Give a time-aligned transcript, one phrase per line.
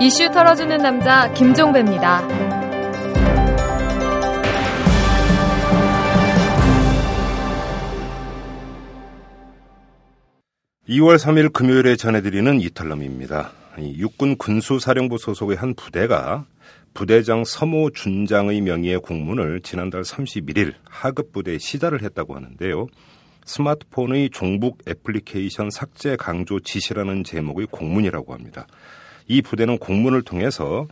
[0.00, 2.26] 이슈 털어주는 남자 김종배입니다.
[10.88, 13.52] 2월 3일 금요일에 전해드리는 이탈남입니다.
[13.78, 16.46] 육군 군수사령부 소속의 한 부대가
[16.94, 22.86] 부대장 서모 준장의 명의의 공문을 지난달 31일 하급 부대에 시달을 했다고 하는데요.
[23.48, 28.66] 스마트폰의 종북 애플리케이션 삭제 강조 지시라는 제목의 공문이라고 합니다.
[29.26, 30.86] 이 부대는 공문을 통해서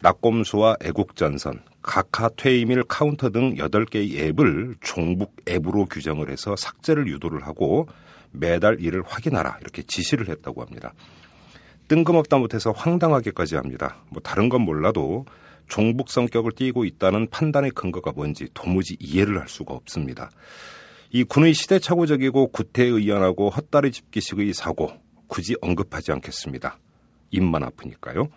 [0.00, 7.88] 나꼼수와 애국전선, 각하 퇴임일 카운터 등 8개의 앱을 종북 앱으로 규정을 해서 삭제를 유도를 하고
[8.30, 10.92] 매달 이를 확인하라 이렇게 지시를 했다고 합니다.
[11.88, 13.96] 뜬금없다 못해서 황당하게까지 합니다.
[14.10, 15.24] 뭐 다른 건 몰라도
[15.66, 20.30] 종북 성격을 띠고 있다는 판단의 근거가 뭔지 도무지 이해를 할 수가 없습니다.
[21.14, 24.90] 이 군의 시대착오적이고 구태의연하고 헛다리 짚기식의 사고
[25.26, 26.78] 굳이 언급하지 않겠습니다.
[27.30, 28.28] 입만 아프니까요.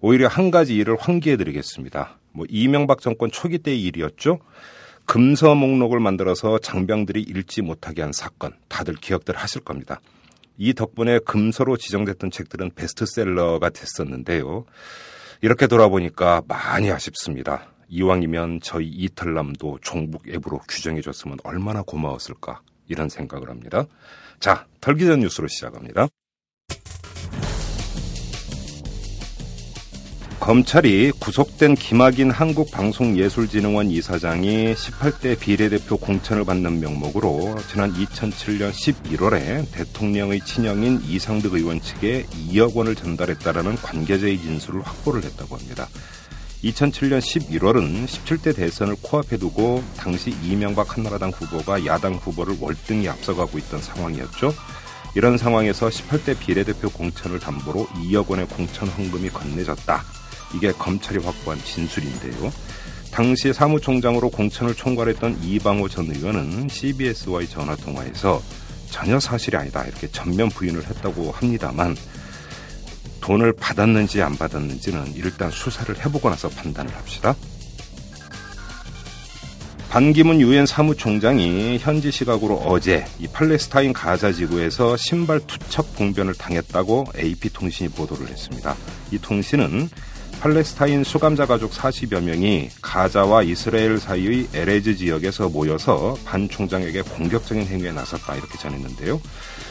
[0.00, 2.18] 오히려 한 가지 일을 환기해드리겠습니다.
[2.30, 4.38] 뭐 이명박 정권 초기 때의 일이었죠.
[5.04, 10.00] 금서 목록을 만들어서 장병들이 읽지 못하게 한 사건 다들 기억들 하실 겁니다.
[10.58, 14.64] 이 덕분에 금서로 지정됐던 책들은 베스트셀러가 됐었는데요.
[15.40, 17.71] 이렇게 돌아보니까 많이 아쉽습니다.
[17.92, 23.84] 이왕이면 저희 이탈남도 종북 앱으로 규정해줬으면 얼마나 고마웠을까 이런 생각을 합니다.
[24.40, 26.08] 자, 털기 전 뉴스로 시작합니다.
[30.40, 41.02] 검찰이 구속된 김학인 한국방송예술진흥원 이사장이 18대 비례대표 공천을 받는 명목으로 지난 2007년 11월에 대통령의 친형인
[41.04, 45.86] 이상득 의원 측에 2억 원을 전달했다라는 관계자의 진술을 확보를 했다고 합니다.
[46.64, 53.82] 2007년 11월은 17대 대선을 코앞에 두고 당시 이명박 한나라당 후보가 야당 후보를 월등히 앞서가고 있던
[53.82, 54.54] 상황이었죠.
[55.16, 60.04] 이런 상황에서 18대 비례대표 공천을 담보로 2억 원의 공천 헌금이 건네졌다.
[60.54, 62.52] 이게 검찰이 확보한 진술인데요.
[63.10, 68.40] 당시 사무총장으로 공천을 총괄했던 이방호 전 의원은 CBS와의 전화 통화에서
[68.88, 71.96] 전혀 사실이 아니다 이렇게 전면 부인을 했다고 합니다만
[73.22, 77.34] 돈을 받았는지 안 받았는지는 일단 수사를 해보고 나서 판단을 합시다.
[79.88, 87.90] 반기문 유엔 사무총장이 현지 시각으로 어제 이 팔레스타인 가자 지구에서 신발 투척 봉변을 당했다고 AP통신이
[87.90, 88.74] 보도를 했습니다.
[89.10, 89.90] 이 통신은
[90.42, 97.92] 팔레스타인 수감자 가족 40여 명이 가자와 이스라엘 사이의 에레즈 지역에서 모여서 반 총장에게 공격적인 행위에
[97.92, 99.20] 나섰다 이렇게 전했는데요.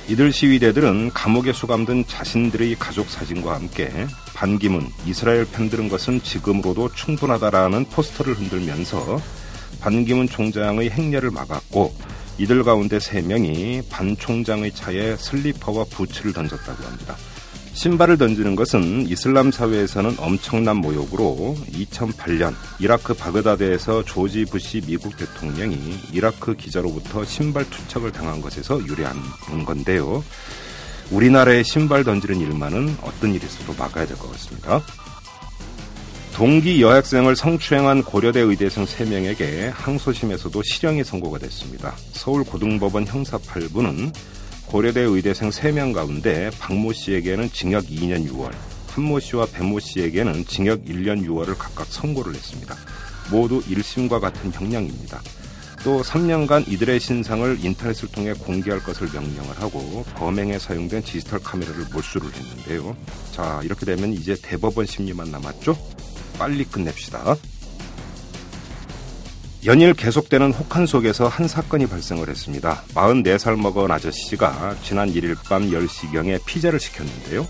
[0.08, 3.92] 이들 시위대들은 감옥에 수감된 자신들의 가족 사진과 함께
[4.34, 9.20] 반기문 이스라엘 편드는 것은 지금으로도 충분하다라는 포스터를 흔들면서
[9.82, 11.94] 반기문 총장의 행렬을 막았고
[12.38, 17.18] 이들 가운데 3명이 반 총장의 차에 슬리퍼와 부츠를 던졌다고 합니다.
[17.74, 25.78] 신발을 던지는 것은 이슬람 사회에서는 엄청난 모욕으로 2008년 이라크 바그다드에서 조지 부시 미국 대통령이
[26.12, 29.16] 이라크 기자로부터 신발 투척을 당한 것에서 유래한
[29.66, 30.24] 건데요.
[31.12, 34.82] 우리나라의 신발 던지는 일만은 어떤 있어도 막아야 될 것 같습니다.
[36.34, 41.94] 동기 여학생을 성추행한 고려대 의대생 3명에게 항소심에서도 실형이 선고가 됐습니다.
[42.14, 44.14] 서울고등법원 형사 8부는
[44.72, 48.54] 고려대 의대생 3명 가운데 박모 씨에게는 징역 2년 6월,
[48.88, 52.78] 한모 씨와 배모 씨에게는 징역 1년 6월을 각각 선고를 했습니다.
[53.30, 55.22] 모두 1심과 같은 형량입니다.
[55.84, 62.32] 또 3년간 이들의 신상을 인터넷을 통해 공개할 것을 명령을 하고 범행에 사용된 디지털 카메라를 몰수를
[62.34, 62.96] 했는데요.
[63.34, 65.76] 자, 이렇게 되면 이제 대법원 심리만 남았죠?
[66.40, 67.36] 빨리 끝냅시다.
[69.64, 72.82] 연일 계속되는 혹한 속에서 한 사건이 발생을 했습니다.
[72.96, 77.48] 44살 먹은 아저씨가 지난 1일 밤 10시경에 피자를 시켰는데요.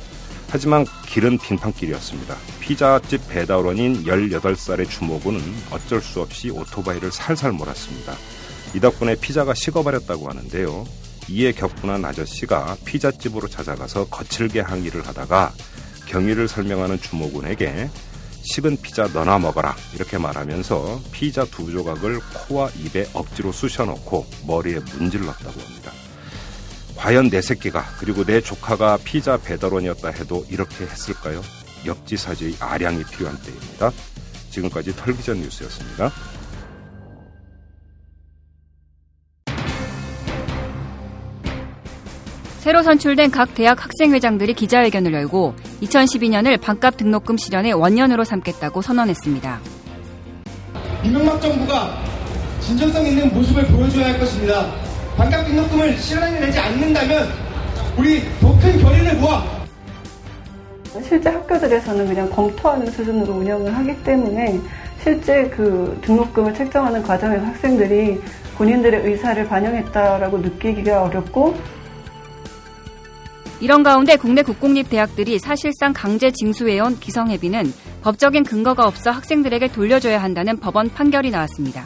[0.49, 2.35] 하지만 길은 빙판길이었습니다.
[2.59, 5.41] 피자집 배달원인 18살의 주모군은
[5.71, 8.13] 어쩔 수 없이 오토바이를 살살 몰았습니다.
[8.75, 10.85] 이 덕분에 피자가 식어버렸다고 하는데요.
[11.29, 15.53] 이에 격분한 아저씨가 피자집으로 찾아가서 거칠게 항의를 하다가
[16.07, 17.89] 경위를 설명하는 주모군에게
[18.41, 25.61] 식은 피자 너나 먹어라 이렇게 말하면서 피자 두 조각을 코와 입에 억지로 쑤셔넣고 머리에 문질렀다고
[25.61, 25.91] 합니다.
[26.95, 31.41] 과연 내 새끼가 그리고 내 조카가 피자 배달원이었다 해도 이렇게 했을까요?
[31.85, 33.91] 역지사지의 아량이 필요한 때입니다.
[34.51, 36.11] 지금까지 털기전 뉴스였습니다.
[42.61, 49.59] 새로 선출된 각 대학 학생회장들이 기자회견을 열고 2012년을 반값 등록금 실현의 원년으로 삼겠다고 선언했습니다.
[51.03, 51.97] 이명박 정부가
[52.59, 54.71] 진정성 있는 모습을 보여줘야 할 것입니다.
[55.17, 57.29] 반값 등록금을 실현해내지 않는다면
[57.97, 59.43] 우리 더 큰 결의를 모아
[61.03, 64.59] 실제 학교들에서는 그냥 검토하는 수준으로 운영을 하기 때문에
[65.01, 68.21] 실제 그 등록금을 책정하는 과정에서 학생들이
[68.55, 71.55] 본인들의 의사를 반영했다라고 느끼기가 어렵고
[73.61, 77.71] 이런 가운데 국내 국공립 대학들이 사실상 강제 징수해온 기성회비는
[78.01, 81.85] 법적인 근거가 없어 학생들에게 돌려줘야 한다는 법원 판결이 나왔습니다.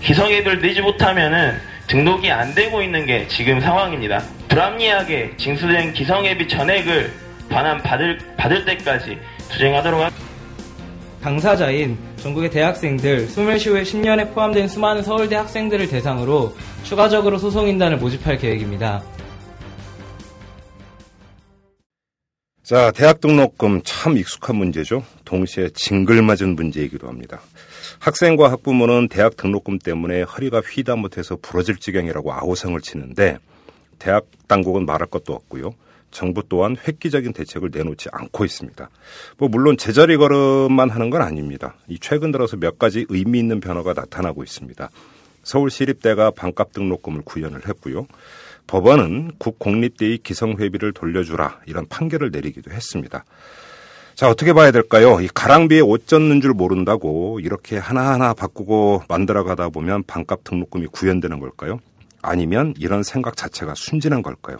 [0.00, 1.54] 기성회비를 내지 못하면은
[1.88, 4.22] 등록이 안 되고 있는 게 지금 상황입니다.
[4.48, 7.12] 불합리하게 징수된 기성회비 전액을
[7.48, 9.18] 반환 받을, 받을 때까지
[9.50, 10.34] 투쟁하도록 하겠습니다.
[11.20, 16.54] 당사자인 전국의 대학생들, 소멸시효의 10년에 포함된 수많은 서울대 학생들을 대상으로
[16.84, 19.02] 추가적으로 소송인단을 모집할 계획입니다.
[22.64, 25.04] 자, 대학 등록금 참 익숙한 문제죠.
[25.26, 27.42] 동시에 징글맞은 문제이기도 합니다.
[27.98, 33.36] 학생과 학부모는 대학 등록금 때문에 허리가 휘다 못해서 부러질 지경이라고 아우성을 치는데
[33.98, 35.74] 대학 당국은 말할 것도 없고요.
[36.10, 38.88] 정부 또한 획기적인 대책을 내놓지 않고 있습니다.
[39.36, 41.76] 뭐 물론 제자리 걸음만 하는 건 아닙니다.
[41.86, 44.88] 이 최근 들어서 몇 가지 의미 있는 변화가 나타나고 있습니다.
[45.42, 48.06] 서울시립대가 반값 등록금을 구현을 했고요.
[48.66, 53.24] 법원은 국공립대의 기성회비를 돌려주라 이런 판결을 내리기도 했습니다.
[54.14, 55.20] 자 어떻게 봐야 될까요?
[55.20, 61.40] 이 가랑비에 옷 젖는 줄 모른다고 이렇게 하나하나 바꾸고 만들어 가다 보면 반값 등록금이 구현되는
[61.40, 61.80] 걸까요?
[62.22, 64.56] 아니면 이런 생각 자체가 순진한 걸까요?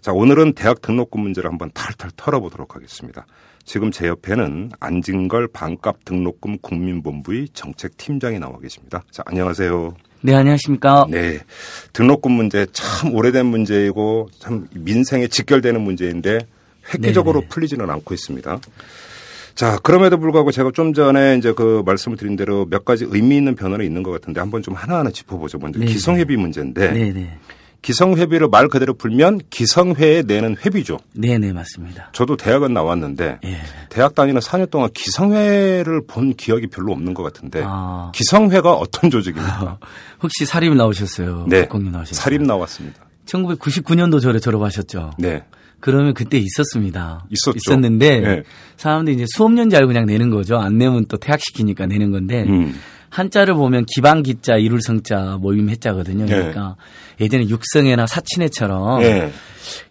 [0.00, 3.24] 자 오늘은 대학 등록금 문제를 한번 탈탈 털어보도록 하겠습니다.
[3.64, 9.04] 지금 제 옆에는 안진걸 반값 등록금 국민본부의 정책팀장이 나와 계십니다.
[9.10, 9.94] 자 안녕하세요.
[10.20, 11.06] 네, 안녕하십니까.
[11.10, 11.38] 네.
[11.92, 16.38] 등록금 문제 참 오래된 문제이고 참 민생에 직결되는 문제인데
[16.92, 17.48] 획기적으로 네네.
[17.48, 18.60] 풀리지는 않고 있습니다.
[19.54, 23.54] 자, 그럼에도 불구하고 제가 좀 전에 이제 그 말씀을 드린 대로 몇 가지 의미 있는
[23.56, 25.58] 변화는 있는 것 같은데 한번 좀 하나하나 짚어보죠.
[25.58, 25.90] 먼저 네네.
[25.92, 27.38] 기성회비 문제인데 네네.
[27.82, 30.98] 기성회비를 말 그대로 풀면 기성회에 내는 회비죠.
[31.14, 32.10] 네 네, 맞습니다.
[32.12, 33.56] 저도 대학은 나왔는데 예.
[33.88, 38.10] 대학 다니는 4년 동안 기성회를 본 기억이 별로 없는 것 같은데 아.
[38.14, 39.78] 기성회가 어떤 조직입니까?
[40.22, 41.46] 혹시 사립 나오셨어요?
[41.48, 41.68] 네.
[41.70, 42.14] 나오셨어요?
[42.14, 43.06] 사립 나왔습니다.
[43.26, 45.12] 1999년도 절에 졸업하셨죠?
[45.18, 45.44] 네.
[45.80, 47.24] 그러면 그때 있었습니다.
[47.30, 47.56] 있었죠.
[47.56, 48.42] 있었는데 네.
[48.76, 50.58] 사람들이 이제 수업료인 줄 알고 그냥 내는 거죠.
[50.58, 52.74] 안 내면 또 퇴학시키니까 내는 건데 음.
[53.10, 56.26] 한자를 보면 기방기자, 이룰성자, 모임 해자거든요.
[56.26, 56.36] 네.
[56.36, 56.76] 그러니까
[57.20, 59.32] 예 전에 육성회나 사친회처럼 네.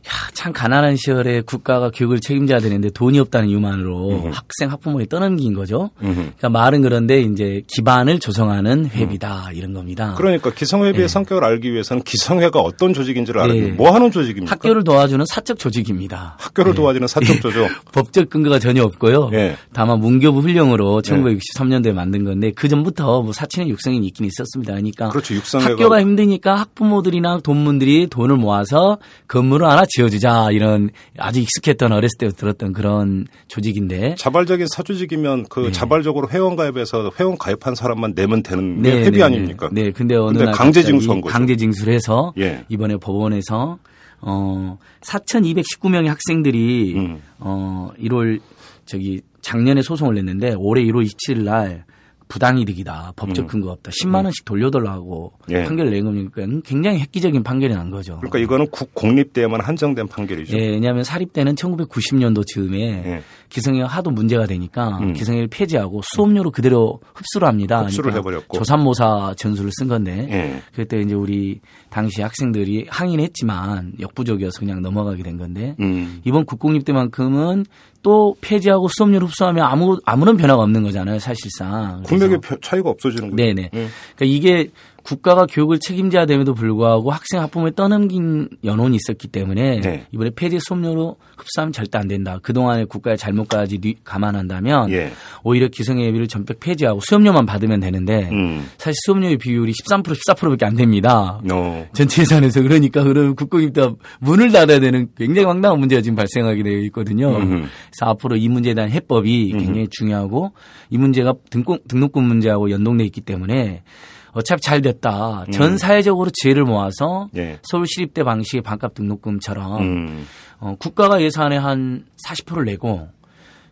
[0.07, 4.31] 야, 참 가난한 시절에 국가가 교육을 책임져야 되는데 돈이 없다는 이유만으로 음.
[4.31, 5.89] 학생 학부모에 떠넘긴 거죠.
[6.01, 6.13] 음흠.
[6.13, 10.15] 그러니까 말은 그런데 이제 기반을 조성하는 회비다 이런 겁니다.
[10.18, 11.07] 그러니까 기성회비의 네.
[11.07, 13.71] 성격을 알기 위해서는 기성회가 어떤 조직인지를 알아야 네.
[13.71, 14.51] 뭐 하는 조직입니까?
[14.53, 16.35] 학교를 도와주는 사적 조직입니다.
[16.39, 16.75] 학교를 네.
[16.75, 17.68] 도와주는 사적 조직.
[17.91, 19.30] 법적 근거가 전혀 없고요.
[19.33, 19.57] 예.
[19.73, 21.12] 다만 문교부 훈령으로 네.
[21.12, 24.73] 1963년도에 만든 건데 그 전부터 뭐 사치는 육성이 있긴 있었습니다.
[24.73, 25.35] 그러니까 그렇죠.
[25.35, 28.97] 육성회가 학교가 힘드니까 학부모들이나 돈문들이 돈을 모아서
[29.27, 35.71] 건물을 하나 지어주자 이런 아주 익숙했던 어렸을 때 들었던 그런 조직인데 자발적인 사조직이면 그 네.
[35.71, 39.69] 자발적으로 회원 가입해서 회원 가입한 사람만 내면 되는 게 네, 회비 네, 아닙니까?
[39.71, 41.33] 네, 근데 어느 날 강제 징수한 거죠.
[41.33, 42.65] 강제 징수를 해서 예.
[42.69, 43.79] 이번에 법원에서
[44.21, 47.21] 어 4,219명의 학생들이 음.
[47.39, 48.39] 어 1월
[48.85, 51.85] 저기 작년에 소송을 냈는데 올해 1월 27일 날
[52.27, 53.13] 부당이득이다.
[53.15, 53.47] 법적 음.
[53.47, 53.91] 근거 없다.
[53.91, 55.63] 10만 원씩 돌려달라고 예.
[55.63, 58.18] 판결을 낸 거니까 굉장히 획기적인 판결이 난 거죠.
[58.18, 60.57] 그러니까 이거는 국 공립대에만 한정된 판결이죠.
[60.57, 63.23] 예, 왜냐하면 사립대는 1990년도 즈음에 예.
[63.49, 65.13] 기성회가 하도 문제가 되니까 음.
[65.13, 67.81] 기성회를 폐지하고 수업료로 그대로 흡수를 합니다.
[67.83, 68.57] 흡수를 그러니까 해버렸고.
[68.57, 70.61] 조산모사 전술을 쓴 건데 예.
[70.75, 76.21] 그때 이제 우리 당시 학생들이 항의는 했지만 역부족이어서 그냥 넘어가게 된 건데 음.
[76.25, 77.66] 이번 국공립대만큼은
[78.04, 82.04] 또 폐지하고 수업료를 흡수하면 아무 아무런 변화가 없는 거잖아요, 사실상.
[82.04, 83.35] 국력의 표- 차이가 없어지는 거죠.
[83.35, 83.63] 네네.
[83.73, 83.87] 예.
[84.16, 84.69] 그러니까 이게
[85.07, 90.06] 국가가 교육을 책임져야 됨에도 불구하고 학생 학부모에 떠넘긴 연원이 있었기 때문에 네.
[90.11, 92.40] 이번에 폐지 수업료로 흡수하면 절대 안 된다.
[92.42, 95.11] 그동안의 국가의 잘못까지 뒤- 감안한다면 예.
[95.45, 98.66] 오히려 기성예비를 전격 폐지하고 수업료만 받으면 되는데 음.
[98.78, 101.40] 사실 수업료의 비율이 13% 14%밖에 안 됩니다.
[101.49, 101.87] 어.
[101.94, 107.30] 전체 예산에서 그러니까 그러면 국공립대 문을 닫아야 되는 굉장히 황당한 문제가 지금 발생하게 되어 있거든요.
[107.37, 107.47] 음흠.
[107.49, 107.69] 그래서
[108.11, 110.52] 앞으로 이 문제에 대한 해법이 굉장히 중요하고
[110.90, 113.83] 이 문제가 등록, 등록금 문제하고 연동돼 있기 때문에
[114.31, 115.45] 어차피 잘 됐다.
[115.51, 117.37] 전 사회적으로 지혜를 모아서 음.
[117.37, 117.59] 예.
[117.63, 120.27] 서울시립대 방식의 반값 등록금처럼 음.
[120.59, 123.07] 어, 국가가 예산의 한 40%를 내고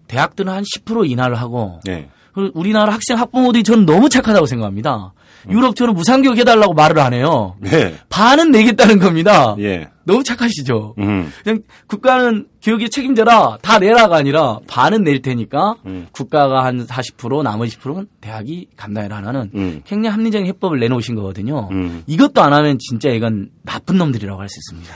[0.07, 2.09] 대학들은 한 10% 인하를 하고 예.
[2.53, 5.13] 우리나라 학생 학부모들이 저는 너무 착하다고 생각합니다.
[5.49, 7.55] 유럽처럼 무상교육 해달라고 말을 안 해요.
[7.59, 7.95] 네.
[8.09, 9.55] 반은 내겠다는 겁니다.
[9.59, 9.87] 예.
[10.03, 10.95] 너무 착하시죠.
[10.99, 11.31] 음.
[11.43, 16.07] 그냥 국가는 교육에 책임져라 다 내라가 아니라 반은 낼 테니까 음.
[16.11, 19.81] 국가가 한 40% 나머지 10%는 대학이 감당해라는 음.
[19.85, 21.69] 굉장히 합리적인 해법을 내놓으신 거거든요.
[21.71, 22.03] 음.
[22.07, 24.95] 이것도 안 하면 진짜 이건 나쁜 놈들이라고 할 수 있습니다.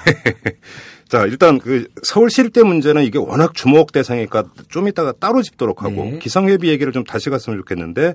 [1.10, 6.04] 자, 일단 그 서울 시립대 문제는 이게 워낙 주목 대상이니까 좀 이따가 따로 짚도록 하고
[6.06, 6.20] 네.
[6.20, 8.14] 기성회비 얘기를 좀 다시 갔으면 좋겠는데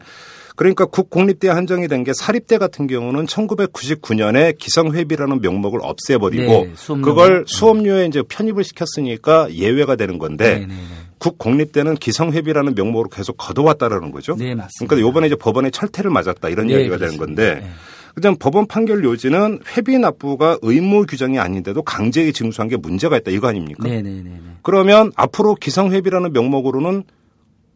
[0.56, 6.72] 그러니까 국공립대 한정이 된 게 사립대 같은 경우는 1999년에 기성회비라는 명목을 없애버리고 네.
[7.02, 10.74] 그걸 수업료에 이제 편입을 시켰으니까 예외가 되는 건데 네, 네, 네.
[11.18, 14.36] 국공립대는 기성회비라는 명목으로 계속 걷어왔다라는 거죠.
[14.36, 14.94] 네, 맞습니다.
[14.94, 17.16] 그러니까 이번에 이제 법원에 철퇴를 맞았다 이런 네, 이야기가 되는.
[17.16, 17.68] 건데
[18.14, 18.20] 네.
[18.20, 23.48] 그냥 법원 판결 요지는 회비 납부가 의무 규정이 아닌데도 강제히 징수한 게 문제가 있다 이거
[23.48, 23.82] 아닙니까?
[23.82, 24.40] 네, 네, 네, 네.
[24.62, 27.04] 그러면 앞으로 기성회비라는 명목으로는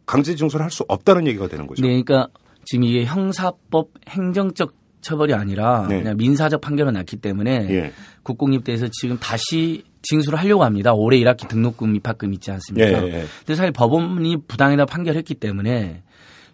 [0.05, 1.81] 강제 징수를 할 수 없다는 얘기가 되는 거죠.
[1.81, 2.27] 네, 그러니까
[2.65, 5.99] 지금 이게 형사법 행정적 처벌이 아니라 네.
[5.99, 7.93] 그냥 민사적 판결은 났기 때문에 예.
[8.23, 10.93] 국공립대에서 지금 다시 징수를 하려고 합니다.
[10.93, 13.03] 올해 1학기 등록금 입학금 있지 않습니까?
[13.03, 13.25] 예, 예.
[13.39, 16.03] 근데 사실 법원이 부당하다 판결했기 때문에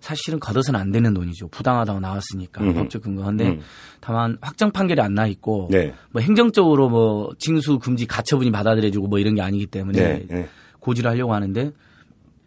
[0.06, 1.48] 사실은 걷어서는 안 되는 돈이죠.
[1.48, 2.74] 부당하다고 나왔으니까 음흠.
[2.76, 3.62] 법적 근거인데 음.
[4.00, 5.94] 다만 확정 판결이 안 나 있고 네.
[6.12, 10.26] 뭐 행정적으로 뭐 징수 금지 가처분이 받아들여지고 뭐 이런 게 아니기 때문에 네.
[10.30, 10.50] 네.
[10.80, 11.72] 고지를 하려고 하는데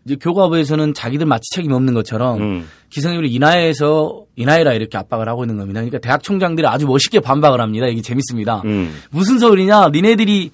[0.04, 2.68] 이제 교과부에서는 자기들 마치 책임 없는 것처럼 음.
[2.90, 5.80] 기성유를 인하해서 인하해라 이렇게 압박을 하고 있는 겁니다.
[5.80, 7.88] 그러니까 대학 총장들이 아주 멋있게 반박을 합니다.
[7.88, 8.62] 이게 재밌습니다.
[8.66, 8.94] 음.
[9.10, 9.88] 무슨 소리냐?
[9.88, 10.52] 니네들이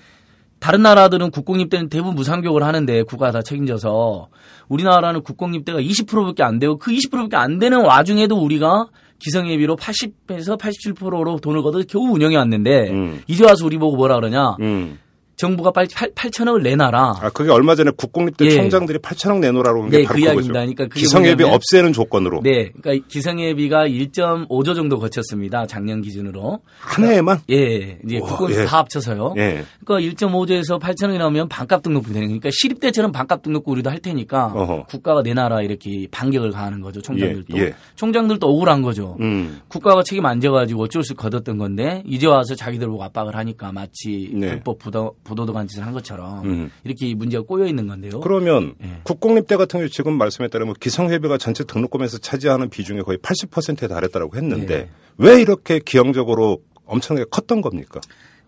[0.65, 4.29] 다른 나라들은 국공립대는 대부분 무상교육을 하는데 국가가 다 책임져서
[4.69, 8.87] 우리나라는 국공립대가 20%밖에 안 되고 그 20%밖에 안 되는 와중에도 우리가
[9.19, 13.21] 기성예비로 80에서 87%로 돈을 걷어 겨우 운영해 왔는데 음.
[13.27, 14.57] 이제 와서 우리 보고 뭐라 그러냐?
[14.61, 14.99] 음.
[15.37, 17.15] 정부가 빨리 8, 8천억을 내놔라.
[17.21, 18.51] 아 그게 얼마 전에 국공립대 예.
[18.51, 20.21] 총장들이 8천억 내놓으라고 한게 네, 바로 그.
[20.25, 20.53] 이야기입니다.
[20.61, 25.67] 그러니까 기성예비 뭐냐면- 없애는 조건으로 네, 그러니까 기성예비가 1.5조 정도 거쳤습니다.
[25.67, 26.61] 작년 기준으로.
[26.81, 27.41] 한 해에만.
[27.51, 28.65] 예, 이제 우와, 국공 예.
[28.65, 29.35] 다 합쳐서요.
[29.39, 29.65] 예.
[29.85, 34.85] 그러니까 1.5조에서 8천억이 나오면 반값 등록비 되는 거니까 시립대처럼 반값 등록금 우리도 할 테니까 어허.
[34.89, 37.01] 국가가 내놔라 이렇게 반격을 가하는 거죠.
[37.03, 37.57] 총장들도.
[37.59, 37.75] 예, 예.
[37.97, 39.17] 총장들도 억울한 거죠.
[39.21, 39.61] 음.
[39.69, 44.31] 국가가 책임 안 져가지고 어쩔 수 걷었던 건데 이제 와서 자기들 보고 압박을 하니까 마치
[44.33, 44.49] 네.
[44.51, 46.71] 불법 부도, 부도덕한 짓을 한 것처럼 음.
[46.85, 48.21] 이렇게 이 문제가 꼬여 있는 건데요.
[48.21, 49.01] 그러면 예.
[49.03, 54.67] 국공립대 같은 경우 지금 말씀에 따르면 기성회비가 전체 등록금에서 차지하는 비중이 거의 80%에 달했다고 했는데
[54.67, 54.91] 네.
[55.17, 58.01] 왜 이렇게 기형적으로 엄청나게 컸던 겁니까?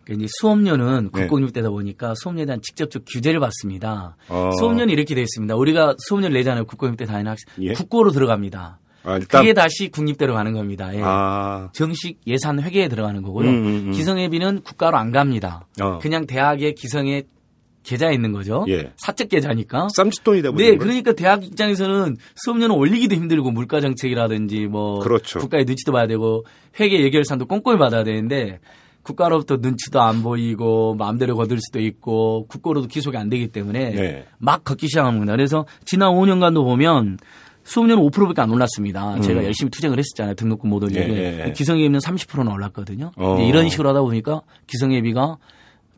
[0.05, 1.23] 그러니까 이제 수업료는 네.
[1.23, 4.17] 국공립대다 보니까 수업료에 대한 직접적 규제를 받습니다.
[4.29, 4.51] 어.
[4.59, 5.57] 수업료는 이렇게 되어 있습니다.
[5.57, 6.65] 우리가 수업료를 내잖아요.
[6.67, 7.65] 국공립대 다니는 학생.
[7.65, 7.73] 예.
[7.73, 8.79] 국고로 들어갑니다.
[9.07, 10.95] 아, 일단 그게 다시 국립대로 가는 겁니다.
[10.95, 11.01] 예.
[11.03, 13.49] 아, 정식 예산 회계에 들어가는 거고요.
[13.49, 13.93] 음, 음, 음.
[13.93, 15.67] 기성예비는 국가로 안 갑니다.
[15.81, 15.99] 어.
[16.01, 17.23] 그냥 대학의 기성에
[17.85, 18.65] 계좌에 있는 거죠.
[18.69, 18.93] 예.
[18.97, 19.87] 사적 계좌니까.
[19.95, 20.77] 쌈짓돈이 되버리는 네?
[20.77, 25.39] 그러니까 대학 입장에서는 수업료는 올리기도 힘들고 물가 정책이라든지 뭐 그렇죠.
[25.39, 26.45] 국가의 눈치도 봐야 되고
[26.81, 28.59] 회계 예결산도 꼼꼼히 받아야 되는데
[29.03, 34.27] 국가로부터 눈치도 안 보이고 마음대로 거둘 수도 있고 국고로도 기속이 안 되기 때문에 네.
[34.39, 35.31] 막 걷기 시작합니다.
[35.31, 37.19] 그래서 지난 5년간도 보면
[37.67, 39.21] 수업료는 5%밖에 안 올랐습니다.
[39.21, 40.35] 제가 열심히 투쟁을 했었잖아요.
[40.35, 41.01] 등록금 못 올리게.
[41.07, 41.17] 음.
[41.17, 41.53] 예, 예.
[41.53, 43.11] 기성예비는 30%나 올랐거든요.
[43.17, 43.41] 어.
[43.41, 45.37] 이런 식으로 하다 보니까 기성예비가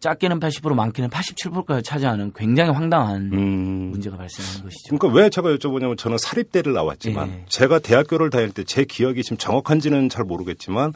[0.00, 3.90] 작게는 80% 많게는 87%까지 차지하는 굉장히 황당한 음.
[3.90, 4.96] 문제가 발생하는 것이죠.
[4.96, 7.44] 그러니까 왜 제가 여쭤보냐면 저는 사립대를 나왔지만 예.
[7.48, 10.92] 제가 대학교를 다닐 때 제 기억이 지금 정확한지는 잘 모르겠지만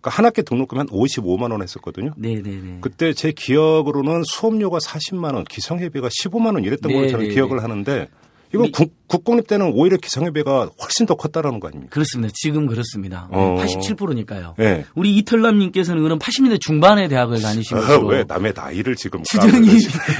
[0.00, 2.12] 그한 학기 등록금 한 55만 원 했었거든요.
[2.18, 2.78] 네네네.
[2.82, 7.56] 그때 제 기억으로는 수업료가 40만 원, 기성회비가 15만 원 이랬던 걸로 네, 저는 네, 기억을
[7.56, 7.62] 네.
[7.62, 8.08] 하는데
[8.54, 11.92] 이거 국, 국공립 때는 오히려 기성회비가 훨씬 더 컸다라는 거 아닙니까?
[11.92, 12.32] 그렇습니다.
[12.36, 13.28] 지금 그렇습니다.
[13.30, 13.56] 어.
[13.60, 14.54] 87%니까요.
[14.58, 14.84] 네.
[14.94, 19.78] 우리 이털남님께서는 그럼 80년대 중반에 대학을 다니신 아, 것으로 왜 남의 나이를 지금 추정이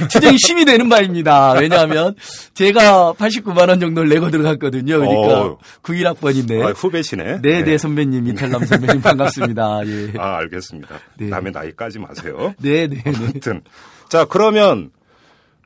[0.09, 1.53] 추정이 심이 되는 바입니다.
[1.53, 2.15] 왜냐하면
[2.53, 4.99] 제가 89만 원 정도를 내고 들어갔거든요.
[4.99, 5.57] 그러니까 어.
[5.83, 6.61] 91학번인데.
[6.63, 7.41] 아, 후배시네.
[7.41, 9.81] 네, 네, 선배님, 이탈남 선배님 반갑습니다.
[9.87, 10.13] 예.
[10.17, 10.99] 아, 알겠습니다.
[11.17, 11.27] 네.
[11.27, 12.53] 남의 나이 까지 마세요.
[12.59, 13.13] 네, 네, 네.
[13.15, 13.61] 아무튼.
[14.09, 14.91] 자, 그러면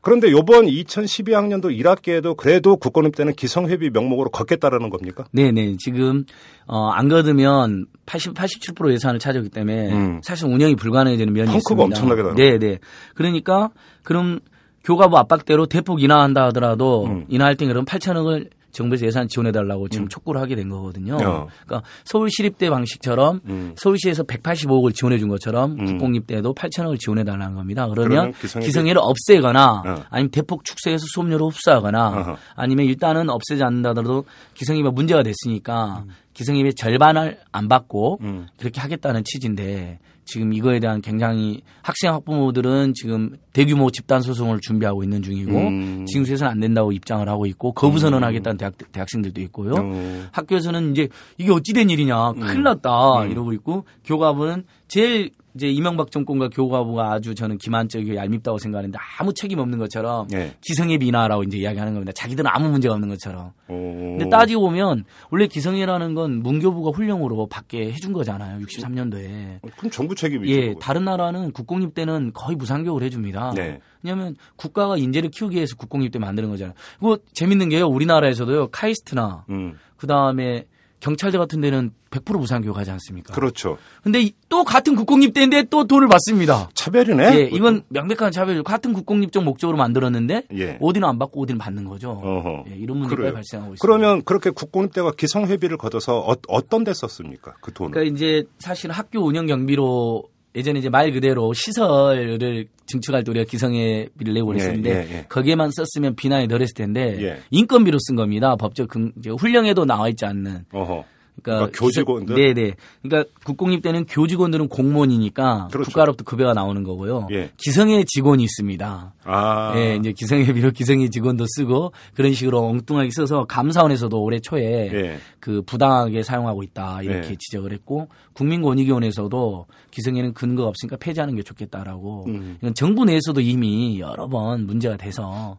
[0.01, 5.25] 그런데 요번 2012학년도 1학기에도 그래도 국공립 때는 기성회비 명목으로 걷겠다라는 겁니까?
[5.31, 5.75] 네, 네.
[5.77, 6.25] 지금
[6.67, 10.21] 어, 안 거두면 80, 87% 예산을 차지하기 때문에 음.
[10.23, 11.83] 사실 운영이 불가능해지는 면이 펑크가 있습니다.
[11.83, 12.79] 엄청나게 나는 네, 네.
[13.15, 13.69] 그러니까
[14.03, 14.39] 그럼
[14.83, 17.25] 교과부 압박대로 대폭 인하한다 하더라도 음.
[17.27, 21.15] 인하할 때 그럼 8천억을 정부에서 예산 지원해 달라고 지금 촉구를 하게 된 거거든요.
[21.15, 21.47] 어.
[21.65, 23.73] 그러니까 서울시립대 방식처럼 음.
[23.77, 25.85] 서울시에서 185억을 지원해 준 것처럼 음.
[25.85, 27.87] 국공립대도 8천억을 지원해 달라는 겁니다.
[27.87, 30.03] 그러면 기성예를 없애거나 어.
[30.09, 32.37] 아니면 대폭 축소해서 수업료를 흡수하거나 어허.
[32.55, 38.47] 아니면 일단은 없애지 않는다더라도 기성예비가 문제가 됐으니까 기성예비 절반을 안 받고 음.
[38.57, 39.99] 그렇게 하겠다는 취지인데
[40.31, 46.05] 지금 이거에 대한 굉장히 학생 학부모들은 지금 대규모 집단 소송을 준비하고 있는 중이고 음.
[46.05, 49.73] 징수해서는 안 된다고 입장을 하고 있고 거부 선언하겠다는 대학 대학생들도 있고요.
[49.73, 50.27] 음.
[50.31, 51.09] 학교에서는 이제
[51.39, 53.31] 이게 어찌 된 일이냐 큰일 났다 음.
[53.31, 59.59] 이러고 있고 교감은 제일 이제 이명박 정권과 교과부가 아주 저는 기만적이고 얄밉다고 생각하는데 아무 책임
[59.59, 60.53] 없는 것처럼 예.
[60.61, 62.13] 기성의 비나라고 이제 이야기하는 겁니다.
[62.13, 63.51] 자기들은 아무 문제가 없는 것처럼.
[63.67, 63.73] 오.
[64.17, 68.65] 근데 따지고 보면 원래 기성이라는 건 문교부가 훈령으로 받게 해준 거잖아요.
[68.65, 69.59] 63년도에.
[69.75, 70.53] 그럼 정부 책임이죠.
[70.53, 70.75] 예.
[70.79, 73.51] 다른 나라는 국공립 때는 거의 무상교육을 해줍니다.
[73.55, 73.81] 네.
[74.01, 76.73] 왜냐하면 국가가 인재를 키우기 위해서 국공립 때 만드는 거잖아요.
[76.99, 77.87] 그거 재밌는 게요.
[77.87, 78.69] 우리나라에서도요.
[78.69, 79.77] 카이스트나 음.
[79.97, 80.65] 그 다음에
[80.99, 83.33] 경찰대 같은 데는 100% 무상 교육 하지 않습니까?
[83.33, 83.77] 그렇죠.
[84.03, 86.69] 근데 이- 또 같은 국공립 때인데 또 돈을 받습니다.
[86.73, 87.35] 차별이네.
[87.37, 88.61] 예, 이건 명백한 차별.
[88.63, 90.77] 같은 국공립적 목적으로 만들었는데 예.
[90.81, 92.21] 어디는 안 받고 어디는 받는 거죠.
[92.69, 93.21] 예, 이런 문제가.
[93.31, 93.81] 발생하고 있습니다.
[93.81, 97.53] 그러면 그렇게 국공립대가 기성회비를 걷어서 어, 떤데 썼습니까?
[97.61, 97.91] 그 돈을.
[97.91, 100.23] 그러니까 이제 사실 학교 운영 경비로
[100.55, 105.25] 예전에 이제 말 그대로 시설을 증축할 때 우리가 기성회비를 내고 그랬었는데 예, 예, 예.
[105.29, 107.37] 거기에만 썼으면 비난이 덜했을 텐데 예.
[107.51, 108.55] 인건비로 쓴 겁니다.
[108.55, 110.65] 법적 근- 훈령에도 나와 있지 않는.
[110.73, 111.05] 어허.
[111.41, 112.35] 그러니까, 그러니까 교직원들?
[112.35, 112.73] 기성- 네네.
[113.01, 115.89] 그러니까 국공립 때는 교직원들은 공무원이니까 그렇죠.
[115.89, 117.27] 국가로부터 급여가 나오는 거고요.
[117.31, 117.51] 예.
[117.57, 119.13] 기성의 직원이 있습니다.
[119.23, 119.73] 아.
[119.77, 125.17] 예, 이제 기성회비로 기성의 직원도 쓰고 그런 식으로 엉뚱하게 써서 감사원에서도 올해 초에 예.
[125.39, 127.35] 그 부당하게 사용하고 있다 이렇게 예.
[127.37, 132.57] 지적을 했고 국민권익위원회에서도 기성에는 근거가 없으니까 폐지하는 게 좋겠다라고 음.
[132.61, 135.57] 이건 정부 내에서도 이미 여러 번 문제가 돼서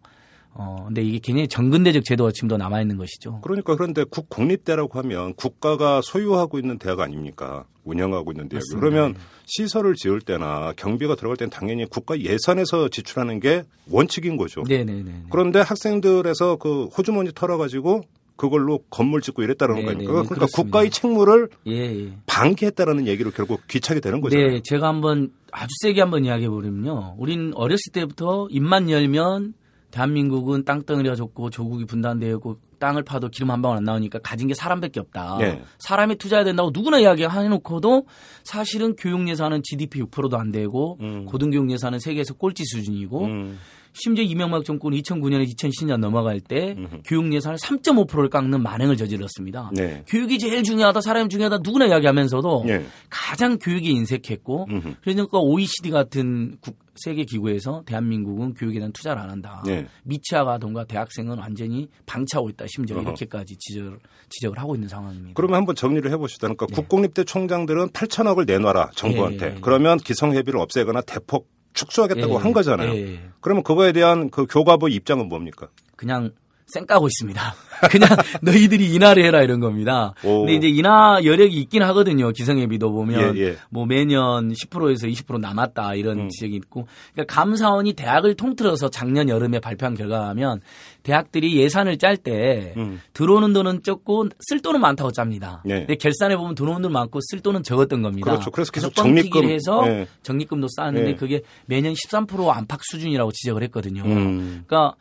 [0.52, 3.40] 어 근데 이게 굉장히 정근대적 제도가 지금도 남아 있는 것이죠.
[3.42, 7.64] 그러니까 그런데 국공립대라고 하면 국가가 소유하고 있는 대학 아닙니까?
[7.84, 8.60] 운영하고 있는 대학.
[8.60, 8.80] 맞습니다.
[8.80, 9.14] 그러면
[9.46, 14.62] 시설을 지을 때나 경비가 들어갈 때는 당연히 국가 예산에서 지출하는 게 원칙인 거죠.
[14.68, 15.26] 네네네.
[15.30, 18.02] 그런데 학생들에서 그 호주머니 털어가지고
[18.36, 20.12] 그걸로 건물 짓고 이랬다는 네, 거 네, 아닙니까?
[20.12, 20.62] 네, 그러니까 그렇습니다.
[20.62, 21.72] 국가의 책무를 예,
[22.06, 22.12] 예.
[22.26, 24.48] 방기했다라는 얘기로 결국 귀착이 되는 거잖아요.
[24.48, 27.16] 네, 제가 한번 아주 세게 한번 이야기해 보면요.
[27.18, 29.52] 우린 어렸을 때부터 입만 열면
[29.90, 34.54] 대한민국은 땅덩어리가 좁고 조국이 분단되어 있고 땅을 파도 기름 한 방울 안 나오니까 가진 게
[34.54, 35.36] 사람밖에 없다.
[35.38, 35.62] 네.
[35.78, 38.06] 사람이 투자해야 된다고 누구나 이야기해놓고도
[38.42, 41.26] 사실은 교육 예산은 GDP 6%도 안 되고 음.
[41.26, 43.58] 고등교육 예산은 세계에서 꼴찌 수준이고 음.
[43.92, 47.00] 심지어 이명박 정권 2009년에 2010년 넘어갈 때 음흠.
[47.04, 49.70] 교육 예산을 3.5%를 깎는 만행을 저질렀습니다.
[49.74, 50.04] 네.
[50.06, 52.84] 교육이 제일 중요하다, 사람이 중요하다 누구나 이야기하면서도 네.
[53.08, 54.94] 가장 교육에 인색했고 음흠.
[55.02, 59.62] 그러니까 OECD 같은 국- 세계 기구에서 대한민국은 교육에 대한 투자를 안 한다.
[59.64, 59.86] 네.
[60.04, 62.66] 미취학아동과 대학생은 완전히 방치하고 있다.
[62.68, 63.02] 심지어 어허.
[63.04, 65.32] 이렇게까지 지적을, 지적을 하고 있는 상황입니다.
[65.34, 66.48] 그러면 한번 정리를 해봅시다.
[66.48, 66.74] 그러니까 네.
[66.74, 69.46] 국공립대 총장들은 8천억을 내놔라 정부한테.
[69.46, 69.58] 예.
[69.62, 72.92] 그러면 기성회비를 없애거나 대폭 축소하겠다고 예, 한 거잖아요.
[72.92, 73.20] 예, 예.
[73.40, 75.68] 그러면 그거에 대한 그 교과부 입장은 뭡니까?
[75.96, 76.32] 그냥
[76.72, 77.54] 쌩 까고 있습니다.
[77.90, 78.08] 그냥
[78.42, 80.12] 너희들이 인하를 해라 이런 겁니다.
[80.22, 80.40] 오.
[80.40, 82.30] 근데 이제 인하 여력이 있긴 하거든요.
[82.30, 83.56] 기성예비도 보면 예, 예.
[83.70, 86.28] 뭐 매년 10%에서 20% 남았다 이런 음.
[86.28, 90.60] 지적이 있고 그러니까 감사원이 대학을 통틀어서 작년 여름에 발표한 결과하면
[91.02, 93.00] 대학들이 예산을 짤때 음.
[93.14, 95.62] 들어오는 돈은 적고 쓸 돈은 많다고 짭니다.
[95.64, 95.80] 네.
[95.80, 98.30] 근데 결산해 보면 들어오는 돈 많고 쓸 돈은 적었던 겁니다.
[98.30, 98.50] 그렇죠.
[98.50, 100.06] 그래서 계속 적립금, 해서 예.
[100.22, 101.14] 적립금도 쌓았는데 예.
[101.14, 104.02] 그게 매년 13% 안팎 수준이라고 지적을 했거든요.
[104.04, 104.64] 음.
[104.66, 104.96] 그러니까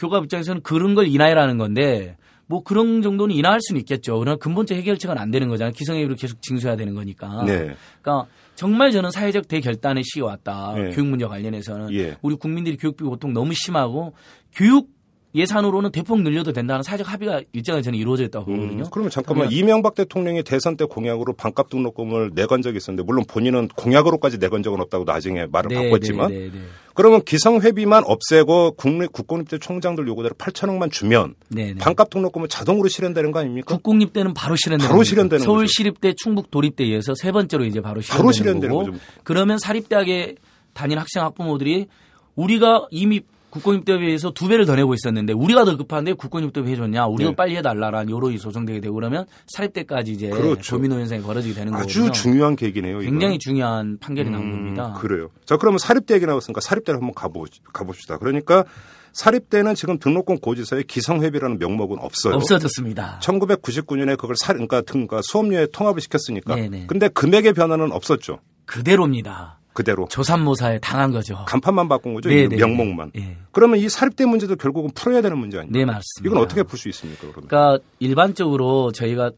[0.00, 4.18] 교감 입장에서는 그런 걸 인하해라는 건데 뭐 그런 정도는 인하할 수는 있겠죠.
[4.18, 5.72] 그러나 근본적 해결책은 안 되는 거잖아요.
[5.72, 7.44] 기성예비로 계속 징수해야 되는 거니까.
[7.44, 7.74] 네.
[8.02, 10.74] 그러니까 정말 저는 사회적 대결단의 시기 왔다.
[10.74, 10.90] 네.
[10.90, 12.16] 교육 문제 관련해서는 예.
[12.22, 14.14] 우리 국민들이 교육비 보통 너무 심하고
[14.52, 14.88] 교육
[15.32, 18.82] 예산으로는 대폭 늘려도 된다는 사회적 합의가 일정하게 저는 이루어졌다고 보거든요.
[18.82, 23.24] 음, 그러면 잠깐만 그러면- 이명박 대통령이 대선 때 공약으로 반값 등록금을 내건 적이 있었는데 물론
[23.28, 26.58] 본인은 공약으로까지 내건 적은 없다고 나중에 말을 네, 바꿨지만 네, 네, 네.
[26.94, 31.74] 그러면 기성회비만 없애고 국내 국공립대 총장들 요구대로 8천억만 주면 네, 네.
[31.74, 33.74] 반값 등록금은 자동으로 실현되는 거 아닙니까?
[33.74, 35.02] 국공립 때는 바로 실현되는 바로.
[35.04, 35.68] 실현되는 서울.
[35.68, 38.90] 시립대, 충북 도립대에 의해서 세 번째로 이제 바로 실현되는, 바로 실현되는 거고.
[38.92, 39.04] 거죠.
[39.24, 40.34] 그러면 사립대학에
[40.72, 41.86] 다닌 학생 학부모들이
[42.34, 47.06] 우리가 이미 국공립대에 비해서 두 배를 더 내고 있었는데 우리가 더 급한데 국공립대 왜 해줬냐
[47.06, 47.36] 우리도 네.
[47.36, 50.76] 빨리 해달라라는 여론이 조성되게 되고 그러면 사립대까지 이제 그렇죠.
[50.76, 52.12] 도미노 현상이 벌어지게 되는 아주 거거든요.
[52.12, 53.02] 중요한 계기네요.
[53.02, 53.12] 이건.
[53.12, 54.96] 굉장히 중요한 판결이 나온 음, 겁니다.
[55.00, 55.28] 그래요.
[55.44, 58.18] 자, 그러면 사립대 얘기 나왔으니까 사립대를 한번 가보, 가봅시다.
[58.18, 58.64] 그러니까
[59.12, 62.34] 사립대는 지금 등록금 고지서에 기성회비라는 명목은 없어요.
[62.36, 63.18] 없어졌습니다.
[63.22, 66.54] 1999년에 그걸 사, 그러니까, 등- 그러니까 수업료에 통합을 시켰으니까.
[66.54, 66.86] 네네.
[66.86, 68.38] 근데 금액의 변화는 없었죠.
[68.66, 69.59] 그대로입니다.
[69.80, 70.06] 그대로.
[70.10, 71.44] 조산모사에 당한 거죠.
[71.46, 72.28] 간판만 바꾼 거죠.
[72.28, 73.12] 네, 이 네, 명목만.
[73.14, 73.36] 네.
[73.52, 75.78] 그러면 이 사립대 문제도 결국은 풀어야 되는 문제 아닙니까?
[75.78, 76.30] 네 맞습니다.
[76.30, 77.48] 이건 어떻게 풀 수 있습니까, 그러면?
[77.48, 79.30] 그러니까 일반적으로 저희가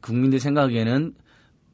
[0.00, 1.14] 국민들 생각에는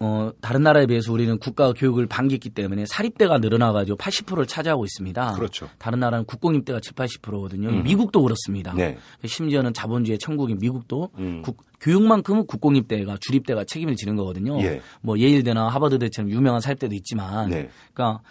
[0.02, 5.32] 어, 다른 나라에 비해서 우리는 국가 교육을 반기했기 때문에 사립대가 늘어나가지고 80%를 차지하고 있습니다.
[5.34, 5.68] 그렇죠.
[5.78, 7.68] 다른 나라는 국공립대가 7, 80%거든요.
[7.68, 7.82] 음.
[7.82, 8.72] 미국도 그렇습니다.
[8.72, 8.96] 네.
[9.22, 11.42] 심지어는 자본주의 천국인 미국도 음.
[11.42, 14.58] 국- 교육만큼은 국공립대가 주립대가 책임을 지는 거거든요.
[14.62, 14.80] 예.
[15.02, 17.68] 뭐 예일대나 하버드대처럼 유명한 사립대도 있지만, 네.
[17.92, 18.22] 그러니까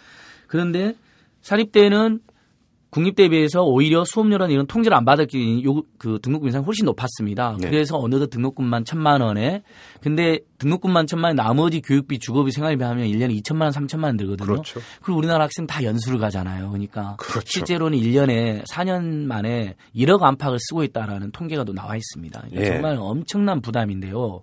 [0.48, 0.94] 그런데
[1.42, 2.20] 사립대는
[2.90, 7.56] 국립대에 비해서 오히려 수업료라는 이런 통제를 안 받았기 요, 그 등록금 인상이 훨씬 높았습니다.
[7.60, 7.70] 네.
[7.70, 9.62] 그래서 어느덧 등록금만 천만 원에
[10.00, 14.46] 근데 등록금만 천만 원 나머지 교육비 주거비 생활비 하면 1년에 2천만 원, 3천만 원 들거든요.
[14.46, 14.80] 그렇죠.
[15.02, 16.68] 그리고 우리나라 학생 다 연수를 가잖아요.
[16.70, 17.46] 그러니까 그렇죠.
[17.46, 22.40] 실제로는 1년에 4년 만에 1억 안팎을 쓰고 있다라는 통계가 또 나와 있습니다.
[22.40, 22.66] 그러니까 예.
[22.66, 24.42] 정말 엄청난 부담인데요.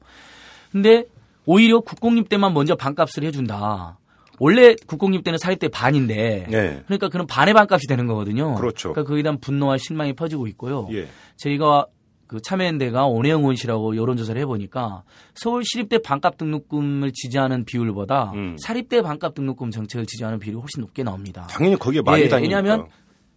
[0.71, 1.05] 근데
[1.45, 3.96] 오히려 국공립 때만 먼저 반값을 해준다.
[4.39, 6.83] 원래 국공립 때는 사립대 반인데 네.
[6.85, 8.55] 그러니까 그런 반의 반값이 되는 거거든요.
[8.55, 8.93] 그렇죠.
[8.93, 10.87] 그러니까 거기에 대한 분노와 실망이 퍼지고 있고요.
[10.91, 11.07] 예.
[11.37, 11.87] 저희가
[12.27, 18.57] 그 참여연대가 온혜영 의원씨라고 여론조사를 해보니까 서울 시립대 반값 등록금을 지지하는 비율보다 음.
[18.59, 21.47] 사립대 반값 등록금 정책을 지지하는 비율이 훨씬 높게 나옵니다.
[21.49, 22.57] 당연히 거기에 많이 예, 다니니까.
[22.57, 22.87] 왜냐하면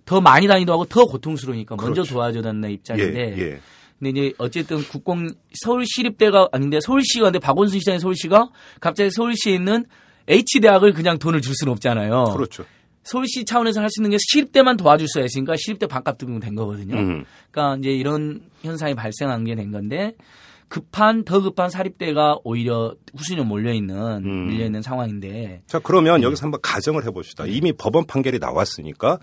[0.04, 2.14] 더 많이 다니도 하고 더 고통스러우니까 먼저 그렇죠.
[2.14, 3.60] 도와줘야 된다는 입장인데 예, 예.
[4.00, 9.84] 근데 이제 어쨌든 국공 서울 시립대가 아닌데 서울시가 근데 박원순 시장의 서울시가 갑자기 서울시에 있는
[10.28, 12.24] H 대학을 그냥 돈을 줄 수는 없잖아요.
[12.34, 12.64] 그렇죠.
[13.02, 16.96] 서울시 차원에서 할 수 있는 게 시립대만 도와줄 수가 있으니까 시립대 반값 등록 된 거거든요.
[16.96, 17.24] 음.
[17.50, 20.14] 그러니까 이제 이런 현상이 발생한 게 된 건데
[20.68, 24.46] 급한 더 급한 사립대가 오히려 후순위로 몰려 있는 음.
[24.48, 27.46] 밀려 있는 상황인데 자, 그러면 여기서 한번 가정을 해봅시다.
[27.46, 29.18] 이미 법원 판결이 나왔으니까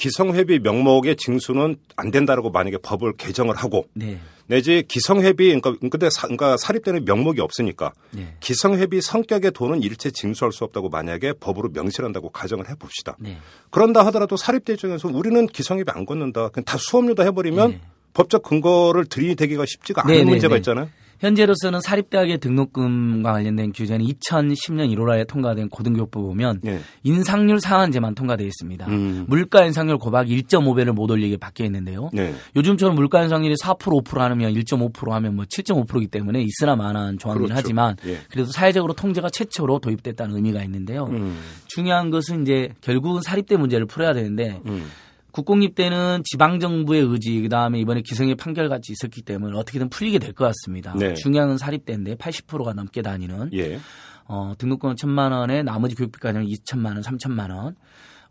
[0.00, 4.18] 기성회비 명목의 징수는 안 된다라고 만약에 법을 개정을 하고 네.
[4.46, 8.34] 내지 기성회비 그러니까 근데 사, 그러니까 사립대는 명목이 없으니까 네.
[8.40, 13.14] 기성회비 성격의 돈은 일체 징수할 수 없다고 만약에 법으로 명시한다고 가정을 해 봅시다.
[13.20, 13.36] 네.
[13.68, 16.48] 그런다 하더라도 사립대 입장에서 우리는 기성회비 안 걷는다.
[16.48, 17.80] 그냥 다 수업료다 해버리면 네.
[18.14, 20.60] 법적 근거를 들이대기가 쉽지가 않은 네, 네, 문제가 네.
[20.60, 20.88] 있잖아요.
[21.20, 26.80] 현재로서는 사립대학의 등록금과 관련된 규제는 2010년 1월에 통과된 고등교육부 보면 예.
[27.02, 28.86] 인상률 상한제만 통과되어 있습니다.
[28.88, 29.26] 음.
[29.28, 32.10] 물가 인상률 고박 1.5배를 못 올리게 바뀌어 있는데요.
[32.12, 32.34] 네.
[32.56, 37.58] 요즘처럼 물가 인상률이 4% 5% 하면 1.5% 하면 뭐 7.5%이기 때문에 있으나 마나한 조항이긴 그렇죠.
[37.58, 38.18] 하지만 예.
[38.30, 41.04] 그래도 사회적으로 통제가 최초로 도입됐다는 의미가 있는데요.
[41.10, 41.38] 음.
[41.66, 44.86] 중요한 것은 이제 결국은 사립대 문제를 풀어야 되는데 음.
[45.32, 50.44] 국공립대는 지방정부의 의지, 그 다음에 이번에 기성의 판결 같이 있었기 때문에 어떻게든 풀리게 될 것
[50.46, 50.94] 같습니다.
[50.96, 51.14] 네.
[51.14, 53.78] 중요한 건 사립대인데 80%가 넘게 다니는 예.
[54.26, 57.74] 어, 등록금은 천만 원에 나머지 교육비까지는 2천만 원, 3천만 원.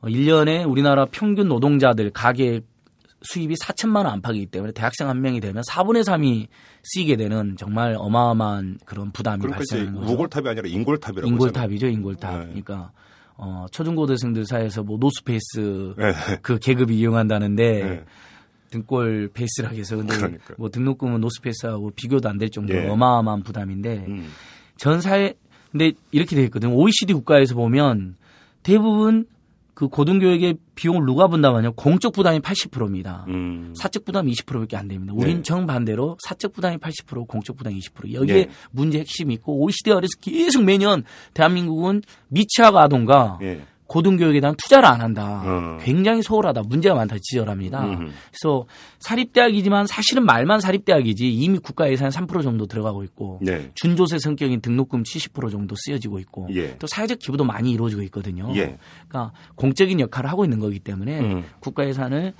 [0.02, 2.62] 어, 1년에 우리나라 평균 노동자들 가계
[3.22, 6.48] 수입이 4천만 원 안팎이기 때문에 대학생 한 명이 되면 4분의 3이
[6.84, 10.14] 쓰이게 되는 정말 어마어마한 그런 부담이 그러니까 발생하는 거죠.
[10.14, 12.34] 우골탑이 아니라 인골탑이라고 인골탑이죠, 인골탑.
[12.40, 12.46] 네.
[12.46, 12.92] 그러니까
[13.42, 16.14] 어, 초중고등생들 사이에서 뭐 노스페이스 네.
[16.42, 18.04] 그 계급이 이용한다는데 네.
[18.70, 20.54] 등골페이스라 해서 근데 그러니까.
[20.58, 22.88] 뭐 등록금은 노스페이스하고 비교도 안 될 정도로 예.
[22.90, 24.30] 어마어마한 부담인데 음.
[24.78, 25.34] 전 사회
[25.72, 26.76] 근데 이렇게 돼 있거든요.
[26.76, 28.16] OECD 국가에서 보면
[28.64, 29.26] 대부분
[29.80, 31.70] 그 고등교육의 비용을 누가 분담하냐?
[31.70, 33.24] 공적 부담이 80%입니다.
[33.30, 33.74] 음.
[33.78, 35.14] 사적 부담이 20%밖에 안 됩니다.
[35.16, 35.42] 우린 네.
[35.42, 38.12] 정반대로 사적 부담이 80%, 공적 부담이 20%.
[38.12, 38.50] 여기에 네.
[38.72, 43.62] 문제 핵심이 있고 OECD 아래서 계속 매년 대한민국은 미취학 아동과 예.
[43.90, 45.42] 고등교육에 대한 투자를 안 한다.
[45.46, 45.80] 음.
[45.82, 46.62] 굉장히 소홀하다.
[46.68, 47.18] 문제가 많다.
[47.20, 47.84] 지적합니다.
[47.86, 48.12] 음.
[48.30, 48.66] 그래서
[49.00, 53.72] 사립대학이지만 사실은 말만 사립대학이지 이미 국가 예산 3% 정도 들어가고 있고 네.
[53.74, 56.78] 준조세 성격인 등록금 70% 정도 쓰여지고 있고 예.
[56.78, 58.48] 또 사회적 기부도 많이 이루어지고 있거든요.
[58.56, 58.78] 예.
[59.08, 61.44] 그러니까 공적인 역할을 하고 있는 거기 때문에 음.
[61.60, 62.34] 국가 예산을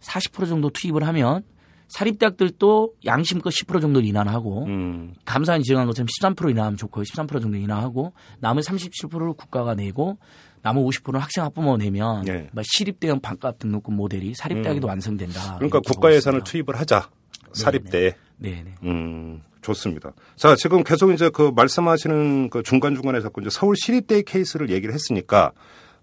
[0.00, 1.42] 40% 정도 투입을 하면
[1.88, 5.14] 사립대학들도 양심껏 10% 정도 인하하고 음.
[5.24, 7.04] 감사원이 지정한 것처럼 13% 인하하면 좋고요.
[7.04, 10.18] 13% 정도 인하하고 나머지 37%를 국가가 내고
[10.66, 12.48] 나머지 50%는 학생 학부모 내면 예.
[12.52, 15.54] 뭐 시립대형 반값 등록금 모델이 사립대학에도 완성된다.
[15.58, 16.42] 그러니까 국가 예산을.
[16.42, 17.08] 투입을 하자.
[17.52, 18.14] 사립대에.
[18.38, 18.74] 네네.
[18.82, 20.12] 음, 좋습니다.
[20.34, 25.52] 자, 지금 계속 이제 그 말씀하시는 그 중간중간에 자꾸 이제 서울 시립대의 케이스를 얘기를 했으니까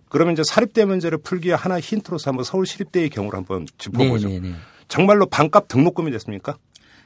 [0.08, 4.30] 그러면 이제 사립대 문제를 풀기 에 하나 힌트로서 한번 서울 시립대의 경우를 한번 짚어보죠.
[4.30, 4.56] 네네네.
[4.88, 6.56] 정말로 반값 등록금이 됐습니까?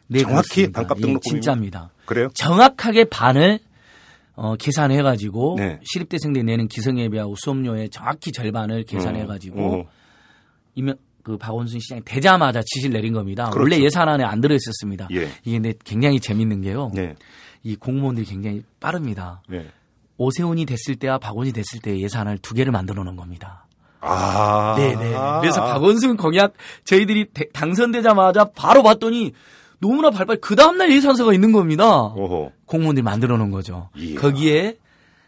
[0.08, 0.82] 네, 정확히 그렇습니다.
[0.82, 1.30] 반값 예, 등록금입니다.
[1.30, 1.90] 진짜입니다.
[2.06, 2.30] 그래요?
[2.36, 3.60] 정확하게 반을
[4.38, 5.80] 어, 계산해가지고 네.
[5.84, 9.86] 시립대생들이 내는 기성예비하고 수업료의 정확히 절반을 계산해가지고 어.
[10.76, 13.50] 이면 그 박원순 시장이 되자마자 지시를 내린 겁니다.
[13.50, 13.60] 그렇죠.
[13.62, 15.08] 원래 예산안에 안 들어 있었습니다.
[15.12, 15.28] 예.
[15.44, 16.92] 이게 근데 굉장히 재밌는 게요.
[16.94, 17.16] 네.
[17.64, 19.42] 이 공무원들이 굉장히 빠릅니다.
[19.50, 19.66] 네.
[20.18, 23.66] 오세훈이 됐을 때와 박원이 됐을 때 예산을 두 개를 만들어 놓은 겁니다.
[24.02, 24.76] 아.
[24.78, 25.16] 네네.
[25.42, 26.54] 그래서 박원순 공약
[26.86, 29.34] 저희들이 대- 당선되자마자 바로 봤더니
[29.80, 31.86] 너무나 발발 그 다음날 예산서가 있는 겁니다.
[32.08, 32.52] 오호.
[32.66, 33.90] 공무원들이 만들어 놓은 거죠.
[33.96, 34.20] 이야.
[34.20, 34.78] 거기에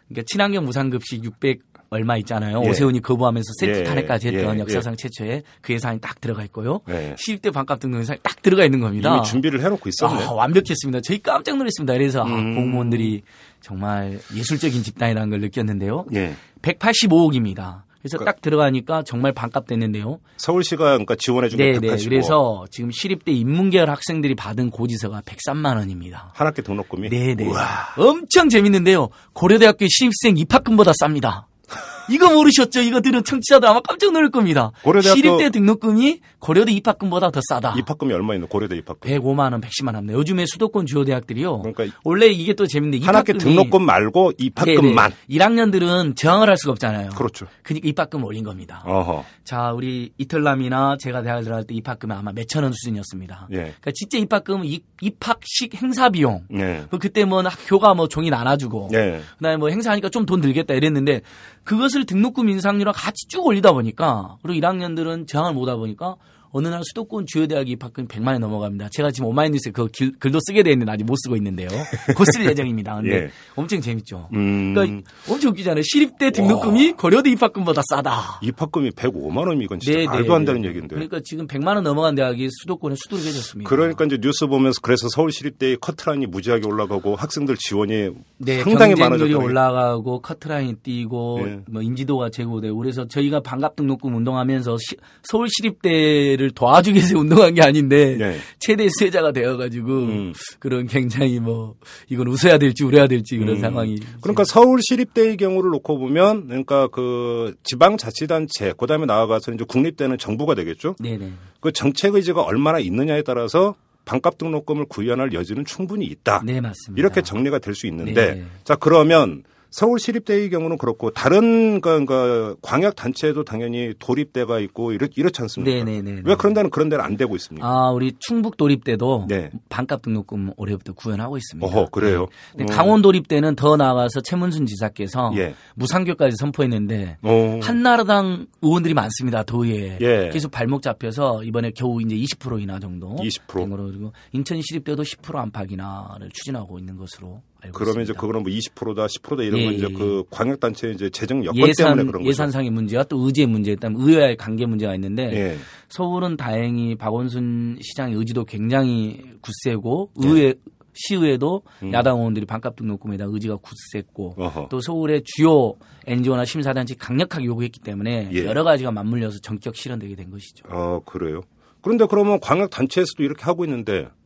[0.08, 1.60] 그러니까 친환경 무상급식 600
[1.92, 2.62] 얼마 있잖아요.
[2.64, 2.68] 예.
[2.68, 6.80] 오세훈이 거부하면서 세트 예, 탄핵까지 했던 예, 역사상 최초의 그 예산이 딱 들어가 있고요.
[6.86, 7.16] 네.
[7.18, 9.16] 시립대 반값 등록 예산이 딱 들어가 있는 겁니다.
[9.16, 10.24] 이미 준비를 해놓고 있었네.
[10.24, 11.00] 아, 완벽했습니다.
[11.00, 11.92] 저희 깜짝 놀랐습니다.
[11.94, 12.54] 그래서 아, 음.
[12.54, 13.22] 공무원들이
[13.60, 16.06] 정말 예술적인 집단이라는 걸 느꼈는데요.
[16.14, 16.34] 예.
[16.62, 17.82] 185억입니다.
[18.00, 20.18] 그래서 그- 딱 들어가니까 정말 반값 됐는데요.
[20.38, 21.80] 서울시가 그러니까 지원해준 게 네, 네.
[21.80, 22.08] 185.
[22.08, 26.30] 그래서 지금 시립대 인문계열 학생들이 받은 고지서가 103만 원입니다.
[26.34, 27.10] 한 학기 등록금이.
[27.10, 27.44] 네, 네.
[27.46, 27.94] 우와.
[27.98, 29.08] 엄청 재밌는데요.
[29.34, 31.44] 고려대학교 신입생 입학금보다 쌉니다.
[32.10, 32.80] 이거 모르셨죠?
[32.80, 34.72] 이거 들은 청취자들 아마 깜짝 놀랄 겁니다.
[34.82, 37.74] 고려대학교- 시립대 등록금이 고려대 입학금보다 더 싸다.
[37.78, 38.46] 입학금이 얼마 있노?
[38.48, 39.10] 고려대 입학금.
[39.10, 40.14] 105만 원, 110만 원 합니다.
[40.18, 41.62] 요즘에 수도권 주요 대학들이요.
[41.62, 45.10] 그러니까 원래 이게 또 재밌는데 한 학기 입학금이- 등록금 말고 입학금만.
[45.28, 45.38] 네네.
[45.38, 47.10] 1학년들은 저항을 할 수가 없잖아요.
[47.10, 47.46] 그렇죠.
[47.62, 48.82] 그러니까 입학금 올린 겁니다.
[48.86, 49.24] 어허.
[49.44, 53.48] 자, 우리 이털남이나 제가 대학을 들어갈 때 입학금이 아마 몇천 원 수준이었습니다.
[53.52, 53.56] 예.
[53.56, 56.44] 그러니까 진짜 입학금은 입, 입학식 행사 비용.
[56.54, 56.84] 예.
[56.90, 59.20] 그 그때 뭐 학교가 뭐 종이 나눠주고 예.
[59.38, 61.22] 그다음에 뭐 행사하니까 좀 돈 들겠다 이랬는데
[61.64, 66.16] 그것을 등록금 인상률랑 같이 쭉 올리다 보니까 그리고 1학년들은 저항을 못하다 보니까
[66.52, 68.88] 어느 날 수도권 주요 대학 입학금이 100만 원이 넘어갑니다.
[68.90, 71.68] 제가 지금 오마이뉴스에 그 길- 글도 쓰게 돼 있는데 아직 못 쓰고 있는데요.
[72.16, 72.96] 곧 쓸 예정입니다.
[72.96, 73.30] 근데 예.
[73.54, 74.28] 엄청 재밌죠.
[74.34, 74.74] 음.
[74.74, 75.82] 그러니까 엄청 웃기잖아요.
[75.84, 78.40] 시립대 등록금이 고려대 입학금보다 싸다.
[78.42, 80.52] 입학금이 105만 원이면 이건 진짜 네, 말도 네, 안 네.
[80.52, 80.88] 되는 얘기인데.
[80.94, 83.68] 그러니까 지금 100만 원 넘어간 대학이 수도권에 수두룩해졌습니다.
[83.68, 89.38] 그러니까 이제 뉴스 보면서 그래서 서울 시립대의 커트라인이 무지하게 올라가고 학생들 지원이 네, 상당히 많아졌다.
[89.38, 91.60] 올라가고 커트라인 뛰고 네.
[91.70, 97.52] 뭐 인지도가 제고되고 그래서 저희가 반갑 등록금 운동하면서 시- 서울 시립대 를 도와주기 위해서 운동한
[97.52, 98.38] 게 아닌데 네.
[98.58, 100.32] 최대 수혜자가 되어가지고 음.
[100.58, 101.74] 그런 굉장히 뭐
[102.08, 103.60] 이건 웃어야 될지 울어야 될지 그런 음.
[103.60, 110.54] 상황이 그러니까 서울 시립대의 경우를 놓고 보면 그러니까 그 지방자치단체 그다음에 나아가서 이제 국립대는 정부가
[110.54, 110.96] 되겠죠.
[110.98, 113.74] 네네 그 정책 의지가 얼마나 있느냐에 따라서
[114.06, 116.42] 반값 등록금을 구현할 여지는 충분히 있다.
[116.44, 116.98] 네 맞습니다.
[116.98, 118.44] 이렇게 정리가 될 수 있는데 네.
[118.64, 125.40] 자 그러면 서울시립대의 경우는 그렇고 다른 그, 그 광역 단체에도 당연히 도립대가 있고 이렇, 이렇지
[125.42, 125.84] 않습니까?
[125.84, 126.22] 네네네.
[126.24, 127.66] 왜 그런 데는 그런 데는 안 되고 있습니까?
[127.66, 129.50] 아 우리 충북 도립대도 네.
[129.68, 131.66] 반값 등록금 올해부터 구현하고 있습니다.
[131.66, 132.26] 어허 그래요.
[132.56, 132.64] 네.
[132.64, 132.66] 어.
[132.66, 135.54] 강원 도립대는 더 나아가서 최문순 지사께서 예.
[135.74, 137.60] 무상교까지 선포했는데 어.
[137.62, 139.42] 한나라당 의원들이 많습니다.
[139.42, 139.98] 도의에.
[140.00, 140.30] 예.
[140.32, 143.58] 계속 발목 잡혀서 이번에 겨우 이제 20%이나 정도 20%.
[143.58, 148.20] 된 거로 그리고 인천 시립대도 10% 안팎 인하를 추진하고 있는 것으로 알고 그러면 이제 있습니다.
[148.20, 151.54] 그거는 뭐 20%다 10%다 이런 예, 건 이제 예, 그 광역 단체 이제 재정 여건
[151.54, 152.28] 때문에 예산 그런 거죠.
[152.28, 155.56] 예산상의 문제와 또 의제의 문제, 그다음 의회와의 관계 문제가 있는데 예.
[155.88, 160.28] 서울은 다행히 박원순 시장의 의지도 굉장히 굳세고 예.
[160.28, 160.54] 의회
[160.94, 161.92] 시의회도 음.
[161.92, 164.68] 야당 의원들이 반값 등록금에 대한 의지가 굳셌고 어허.
[164.70, 165.74] 또 서울의 주요
[166.06, 168.44] NGO나 심사단체 강력하게 요구했기 때문에 예.
[168.44, 170.64] 여러 가지가 맞물려서 전격 실현되게 된 것이죠.
[170.68, 171.42] 어 그래요.
[171.82, 174.19] 그런데 그러면 광역 단체에서도 이렇게 하고 있는데 그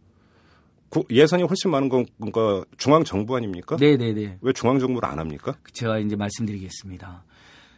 [1.11, 3.77] 예산이 훨씬 많은 건 그러니까 중앙 정부 아닙니까?
[3.79, 4.39] 네네네.
[4.41, 5.55] 왜 중앙 정부를 안 합니까?
[5.73, 7.25] 제가 이제 말씀드리겠습니다.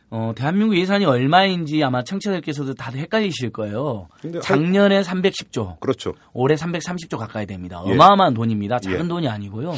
[0.08, 4.08] 어, 대한민국 예산이 얼마인지 아마 청취자들께서도 다들 헷갈리실 거예요.
[4.40, 6.14] 작년에 310조, 그렇죠.
[6.32, 7.82] 올해 330조 가까이 됩니다.
[7.86, 7.92] 예.
[7.92, 8.78] 어마어마한 돈입니다.
[8.78, 9.08] 작은 예.
[9.08, 9.74] 돈이 아니고요.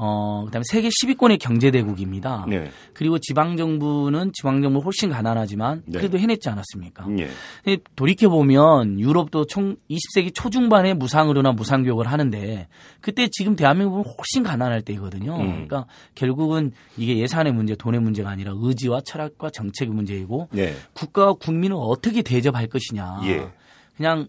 [0.00, 2.46] 어, 그다음에 세계 10위권의 경제 대국입니다.
[2.48, 2.70] 네.
[2.94, 5.98] 그리고 지방 정부는 지방 정부 훨씬 가난하지만 네.
[5.98, 7.04] 그래도 해냈지 않았습니까?
[7.18, 7.28] 예.
[7.64, 12.68] 근데 돌이켜 보면 유럽도 총 20세기 초중반에 무상의료나 무상 교육을 하는데
[13.00, 15.34] 그때 지금 대한민국은 훨씬 가난할 때이거든요.
[15.34, 15.48] 음.
[15.66, 20.74] 그러니까 결국은 이게 예산의 문제, 돈의 문제가 아니라 의지와 철학과 정책의 문제이고 예.
[20.92, 23.22] 국가와 국민을 어떻게 대접할 것이냐.
[23.24, 23.48] 예.
[23.96, 24.28] 그냥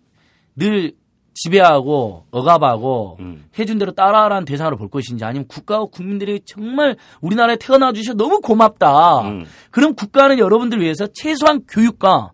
[0.56, 0.94] 늘
[1.42, 3.46] 지배하고 억압하고 음.
[3.58, 9.22] 해준 대로 따라하라는 대상으로 볼 것인지 아니면 국가와 국민들이 정말 우리나라에 태어나 주셔 너무 고맙다.
[9.22, 9.46] 음.
[9.72, 12.32] 그럼 국가는 여러분들 위해서 최소한 교육과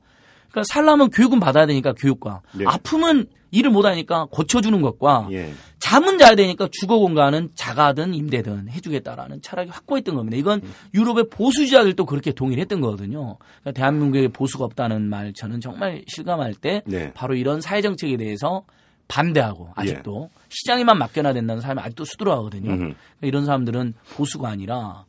[0.50, 2.64] 그러니까 살려면 교육은 받아야 되니까 교육과 예.
[2.66, 5.54] 아프면 일을 못하니까 고쳐주는 것과 예.
[5.78, 10.36] 잠은 자야 되니까 주거 공간은 자가든 임대든 해주겠다라는 철학이 확고했던 겁니다.
[10.36, 10.74] 이건 음.
[10.96, 13.38] 유럽의 보수주자들도 그렇게 동의를 했던 거거든요.
[13.62, 17.14] 그러니까 대한민국에 보수가 없다는 말 저는 정말 실감할 때 네.
[17.14, 18.64] 바로 이런 사회 정책에 대해서
[19.08, 22.76] 반대하고 아직도 시장에만 맡겨놔야 된다는 사람이 아직도 수두룩하거든요.
[22.76, 25.06] 그러니까 이런 사람들은 보수가 아니라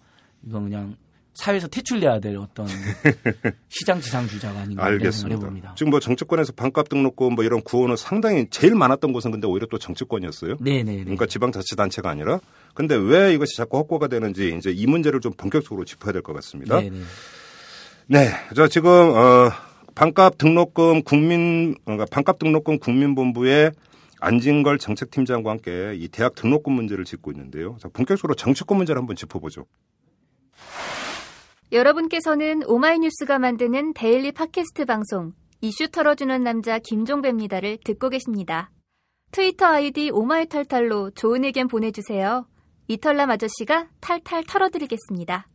[0.46, 0.96] 이건 그냥
[1.34, 2.66] 사회에서 퇴출돼야 될 어떤
[3.68, 5.36] 시장 지상주자가 아닌가 알겠습니다.
[5.36, 5.74] 해봅니다.
[5.76, 9.78] 지금 뭐 정치권에서 반값 등록금 뭐 이런 구호는 상당히 제일 많았던 곳은 근데 오히려 또
[9.78, 10.56] 정치권이었어요.
[10.60, 11.02] 네네네.
[11.04, 12.40] 그러니까 지방자치단체가 아니라.
[12.74, 16.80] 근데 왜 이것이 자꾸 확보가 되는지 이제 이 문제를 좀 본격적으로 짚어야 될 것 같습니다.
[16.80, 17.00] 네네.
[18.08, 18.30] 네.
[18.54, 19.50] 자, 지금, 어,
[19.96, 23.72] 반값 등록금 국민, 그러니까 반값 등록금 국민본부의
[24.20, 27.76] 안진걸 정책팀장과 함께 이 대학 등록금 문제를 짚고 있는데요.
[27.80, 29.66] 자, 본격적으로 정치권 문제를 한번 짚어보죠.
[31.72, 38.70] 여러분께서는 오마이뉴스가 만드는 daily 팟캐스트 방송 이슈 털어주는 남자 김종배입니다를 듣고 계십니다.
[39.32, 42.46] 트위터 아이디 오마이털털로 좋은 의견 보내주세요.
[42.88, 45.48] 이털남 아저씨가 탈탈 털어드리겠습니다.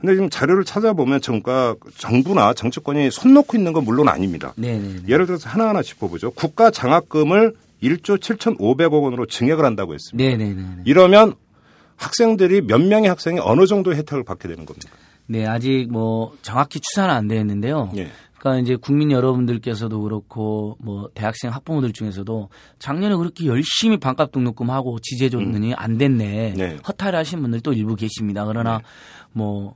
[0.00, 4.52] 근데 지금 자료를 찾아보면 정가 정부나 정치권이 손 놓고 있는 건 물론 아닙니다.
[4.56, 5.02] 네네.
[5.08, 6.30] 예를 들어서 하나하나 짚어보죠.
[6.32, 10.28] 국가 장학금을 1조 7,500억 원으로 증액을 한다고 했습니다.
[10.28, 10.82] 네네네.
[10.84, 11.34] 이러면
[11.96, 14.90] 학생들이 몇 명의 학생이 어느 정도 혜택을 받게 되는 겁니까?
[15.26, 17.90] 네, 아직 뭐 정확히 추산은 안 되었는데요.
[17.96, 18.08] 예.
[18.38, 24.98] 그러니까 이제 국민 여러분들께서도 그렇고 뭐 대학생 학부모들 중에서도 작년에 그렇게 열심히 반값 등록금 하고
[25.00, 26.54] 지지해 줬느니 안 됐네.
[26.56, 26.76] 네.
[26.86, 28.44] 허탈하신 분들도 일부 계십니다.
[28.44, 28.80] 그러나
[29.32, 29.74] 뭐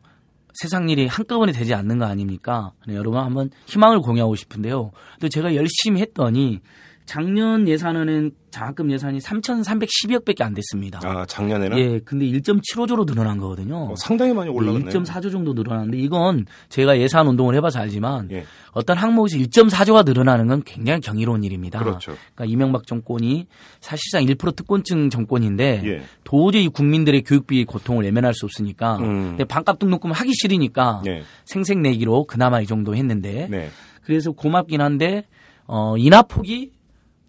[0.55, 2.73] 세상 일이 한꺼번에 되지 않는 거 아닙니까?
[2.87, 4.91] 네, 여러분 한번 희망을 공유하고 싶은데요.
[5.21, 6.61] 또 제가 열심히 했더니
[7.05, 11.01] 작년 예산은 장학금 예산이 3,312억밖에 안 됐습니다.
[11.03, 13.91] 아 작년에는 예, 근데 1.75조로 늘어난 거거든요.
[13.91, 14.91] 어, 상당히 많이 올라갔네요.
[14.91, 18.45] 1.4조 정도 늘어났는데 이건 제가 예산 운동을 해봐서 알지만 예.
[18.73, 21.79] 어떤 항목에서 1.4조가 늘어나는 건 굉장히 경이로운 일입니다.
[21.79, 22.15] 그렇죠.
[22.35, 23.47] 그러니까 이명박 정권이
[23.81, 26.03] 사실상 1% 특권층 정권인데 예.
[26.25, 29.31] 도저히 국민들의 교육비 고통을 외면할 수 없으니까 음.
[29.31, 31.23] 근데 반값 등록금 하기 싫으니까 네.
[31.47, 33.71] 생색내기로 그나마 이 정도 했는데 네.
[34.03, 35.25] 그래서 고맙긴 한데
[35.67, 36.73] 어, 인하폭이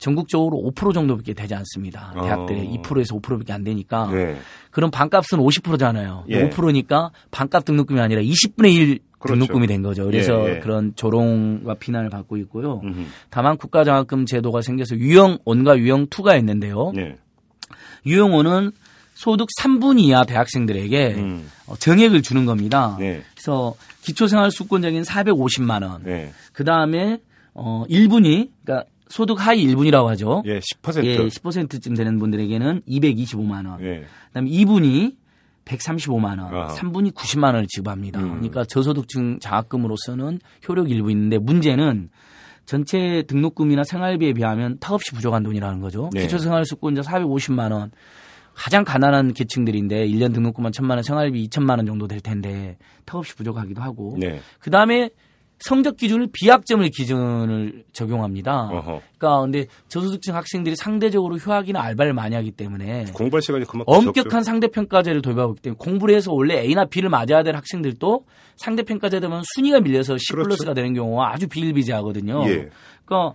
[0.04, 2.12] 전국적으로 5% 정도밖에 되지 않습니다.
[2.16, 2.24] 어.
[2.24, 4.36] 대학들의 2%에서 5%밖에 안 되니까 네.
[4.70, 6.26] 그럼 반값은 50%잖아요.
[6.28, 6.50] 예.
[6.50, 9.40] 5%니까 반값 등록금이 아니라 20분의 1 그렇죠.
[9.40, 10.04] 등록금이 된 거죠.
[10.06, 10.60] 그래서 예, 예.
[10.60, 12.82] 그런 조롱과 비난을 받고 있고요.
[12.84, 13.06] 음흠.
[13.30, 16.92] 다만 국가장학금 제도가 생겨서 유형 1과 유형 2가 있는데요.
[16.94, 17.16] 네.
[18.06, 18.74] 유형 1은
[19.14, 21.50] 소득 3분 이하 대학생들에게 음.
[21.68, 22.98] 어, 정액을 주는 겁니다.
[23.00, 23.22] 네.
[23.34, 26.04] 그래서 기초생활 수급권적인 450만 원.
[26.04, 26.34] 네.
[26.52, 27.20] 그 다음에
[27.54, 30.42] 어 1분이 그러니까 소득 하위 1분이라고 하죠.
[30.48, 31.06] 예, 10%.
[31.06, 33.80] 예, 10%쯤 되는 분들에게는 225만 원.
[33.82, 34.06] 예.
[34.30, 35.16] 그다음에 2분이
[35.66, 36.68] 135만 원, 아하.
[36.74, 38.20] 3분이 90만 원을 지급합니다.
[38.20, 38.30] 음.
[38.30, 42.10] 그러니까 저소득층 장학금으로서는 효력이 일부 있는데 문제는
[42.66, 46.10] 전체 등록금이나 생활비에 비하면 턱없이 부족한 돈이라는 거죠.
[46.12, 46.22] 네.
[46.22, 47.92] 기초생활수급자 450만 원.
[48.56, 53.80] 가장 가난한 계층들인데 1년 등록금만 1000만 원, 생활비 2천만 원 정도 될 텐데 턱없이 부족하기도
[53.80, 54.16] 하고.
[54.20, 54.40] 네.
[54.60, 55.12] 그다음에
[55.64, 58.70] 성적 기준을 비학점을 기준을 적용합니다.
[58.72, 59.02] 어허.
[59.18, 64.42] 그러니까 근데 저소득층 학생들이 상대적으로 휴학이나 알바를 많이 하기 때문에 공부할 시간이 그만큼 엄격한 적죠.
[64.42, 68.26] 상대평가제를 도입하고 있기 때문에 공부를 해서 원래 A나 B를 맞아야 될 학생들도
[68.58, 70.48] 상대평가제 되면 순위가 밀려서 C 그렇죠.
[70.48, 72.44] 플러스가 되는 경우가 아주 비일비재하거든요.
[72.50, 72.70] 예.
[73.06, 73.34] 그러니까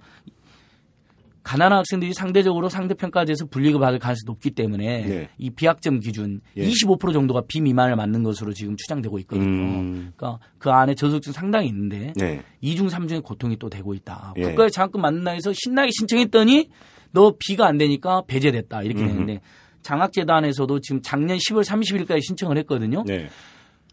[1.49, 5.29] 가난한 학생들이 상대적으로 상대평가제에서 불이익을 받을 가능성이 높기 때문에 네.
[5.39, 6.69] 이 비학점 기준 예.
[6.69, 9.47] 25% 정도가 비미만을 맞는 것으로 지금 추정되고 있거든요.
[9.47, 10.13] 음.
[10.15, 12.43] 그러니까 그 안에 저소득층 상당히 있는데 네.
[12.61, 14.35] 이중 삼중의 고통이 또 되고 있다.
[14.37, 14.43] 예.
[14.43, 16.69] 국가에 장학금 맞는다 해서 신나게 신청했더니
[17.13, 18.83] 너 비가 안 되니까 배제됐다.
[18.83, 19.09] 이렇게 음흠.
[19.11, 19.41] 되는데
[19.81, 23.05] 장학재단에서도 지금 작년 10월 30일까지 신청을 했거든요.
[23.07, 23.31] 네.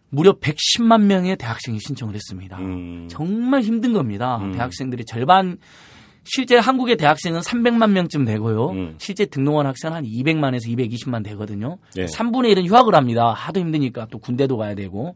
[0.09, 2.57] 무려 110만 명의 대학생이 신청을 했습니다.
[2.57, 3.07] 음.
[3.09, 4.39] 정말 힘든 겁니다.
[4.41, 4.51] 음.
[4.51, 5.57] 대학생들이 절반
[6.25, 8.69] 실제 한국의 대학생은 300만 명쯤 되고요.
[8.71, 8.95] 음.
[8.97, 11.77] 실제 등록한 학생은 한 200만에서 220만 되거든요.
[11.95, 12.05] 네.
[12.05, 13.31] 3분의 1은 휴학을 합니다.
[13.31, 15.15] 하도 힘드니까 또 군대도 가야 되고.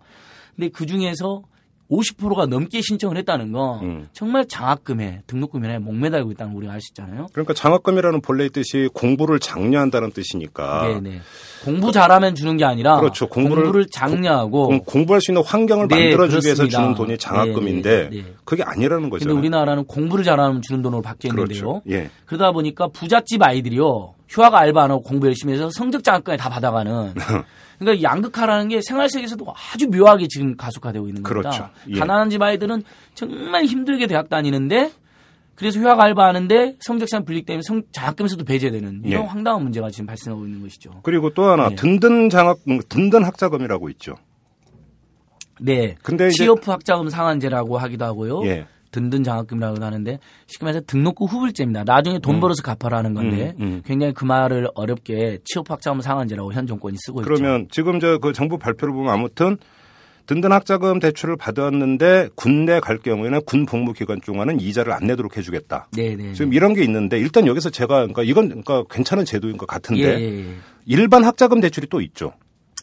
[0.56, 1.42] 근데 그 중에서
[1.90, 4.08] 50%가 넘게 신청을 했다는 건 음.
[4.14, 7.28] 정말 장학금에 등록금에 목매달고 있다는 거 우리가 알 수 있잖아요.
[7.34, 11.20] 그러니까 장학금이라는 본래의 뜻이 공부를 장려한다는 뜻이니까 네네.
[11.66, 13.28] 공부 잘하면 주는 게 아니라 그렇죠.
[13.28, 16.68] 공부를- 공부를 장려하고 공- 공부할 수 있는 환경을 네, 만들어주기 위해서.
[16.68, 18.34] 주는 돈이 장학금인데 네, 네, 네.
[18.46, 19.26] 그게 아니라는 거죠.
[19.26, 21.48] 근데 우리나라는 공부를 잘하면 주는 돈으로 바뀌었는데요.
[21.48, 21.82] 그렇죠.
[21.90, 22.10] 예.
[22.26, 24.14] 그러다 보니까 부잣집 아이들이요.
[24.30, 27.14] 휴학 알바 안 하고 공부 열심히 해서 성적 장학금에 다 받아가는.
[27.80, 31.50] 그러니까 양극화라는 게 생활 세계에서도 아주 묘하게 지금 가속화되고 있는 겁니다.
[31.50, 31.70] 그렇죠.
[31.90, 32.00] 예.
[32.00, 32.84] 가난한 집 아이들은
[33.16, 34.92] 정말 힘들게 대학 다니는데
[35.56, 39.26] 그래서 휴학 알바하는데 성적상 불이익 때문에 성, 장학금에서도 배제되는 이런 예.
[39.26, 40.92] 황당한 문제가 지금 발생하고 있는 것이죠.
[41.04, 41.76] 그리고 또 하나 네.
[41.76, 44.16] 든든 장학 든든 학자금이라고 있죠.
[45.60, 45.96] 네.
[46.02, 48.46] 근데 취업 학자금 상한제라고 하기도 하고요.
[48.46, 48.66] 예.
[48.92, 51.84] 든든 장학금이라고 하는데 쉽게 말해서 등록금 후불제입니다.
[51.84, 53.82] 나중에 돈 벌어서 갚아라는 건데 음, 음.
[53.86, 57.30] 굉장히 그 말을 어렵게 취업 학자금 상한제라고 현 정권이 쓰고 있죠.
[57.30, 59.58] 그러면 지금 저 그 정부 발표를 보면 아무튼
[60.26, 65.88] 든든 학자금 대출을 받았는데 군대 갈 경우에는 군 복무 기간 동안은 이자를 안 내도록 해주겠다.
[65.96, 66.34] 네네.
[66.34, 70.20] 지금 이런 게 있는데 일단 여기서 제가 그러니까 이건 그러니까 괜찮은 제도인 것 예, 같은데
[70.22, 70.46] 예, 예.
[70.86, 72.34] 일반 학자금 대출이 또 있죠.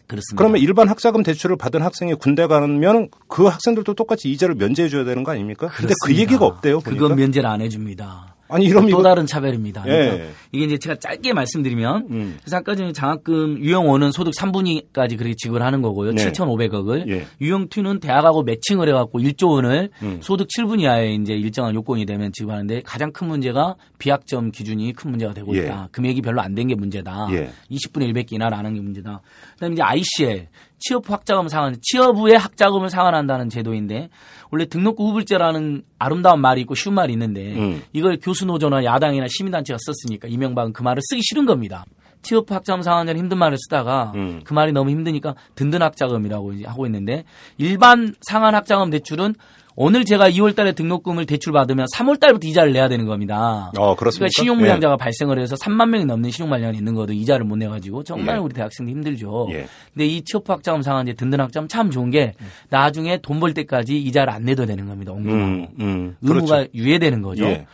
[0.06, 0.36] 그렇습니다.
[0.36, 5.24] 그러면 일반 학자금 대출을 받은 학생이 군대 가면 그 학생들도 똑같이 이자를 면제해 줘야 되는
[5.24, 5.68] 거 아닙니까?
[5.68, 6.14] 근데 그.
[6.14, 6.80] 얘기가 없대요.
[6.80, 7.02] 보니까.
[7.02, 8.35] 그건 면제를 안 해줍니다.
[8.48, 9.84] 아니 이러면 또 이거 다른 차별입니다.
[9.86, 9.90] 예.
[9.90, 12.36] 그러니까 이게 이제 제가 짧게 말씀드리면 음.
[12.40, 16.12] 그래서 아까 전에 장학금 유형 1은 소득 3분위까지 그렇게 지급을 하는 거고요.
[16.12, 16.30] 네.
[16.30, 17.08] 7,500억을.
[17.08, 17.26] 예.
[17.40, 20.18] 유형 2는 대학하고 매칭을 해갖고 1조 원을 음.
[20.22, 25.32] 소득 7분 이하에 이제 일정한 요건이 되면 지급하는데 가장 큰 문제가 비학점 기준이 큰 문제가
[25.34, 25.62] 되고 예.
[25.64, 25.88] 있다.
[25.92, 27.28] 금액이 별로 안 된 게 문제다.
[27.32, 27.50] 예.
[27.70, 29.20] 20분의 100개 이하라는 게 문제다.
[29.54, 34.10] 그다음에 이제 ICL 취업 학자금 상환, 취업 후에 학자금을 상환한다는 제도인데
[34.50, 37.82] 원래 등록금 후불제라는 아름다운 말이 있고 쉬운 말이 있는데 음.
[37.92, 41.84] 이걸 교수 노조나 야당이나 시민단체가 썼으니까 이명박은 그 말을 쓰기 싫은 겁니다.
[42.22, 44.40] 취업 학자금 상환자는 힘든 말을 쓰다가 음.
[44.44, 47.24] 그 말이 너무 힘드니까 든든 학자금이라고 하고 있는데
[47.56, 49.34] 일반 상환 학자금 대출은
[49.78, 53.70] 오늘 제가 2월 달에 등록금을 대출 받으면 3월 달부터 이자를 내야 되는 겁니다.
[53.76, 54.26] 어, 그렇습니까?
[54.26, 58.40] 그러니까 신용불량자가 발생을 해서 3만 명이 넘는 신용불량이 있는 거도 이자를 못 내가지고 정말 예.
[58.40, 59.48] 우리 대학생들 힘들죠.
[59.50, 59.66] 예.
[59.92, 62.32] 근데 이 취업학자금 상환제 든든 학자금 참 좋은 게
[62.70, 65.12] 나중에 돈 벌 때까지 이자를 안 내도 되는 겁니다.
[65.12, 66.16] 음, 음.
[66.22, 66.70] 의무가 그렇죠.
[66.74, 67.44] 유예되는 거죠.
[67.44, 67.66] 예.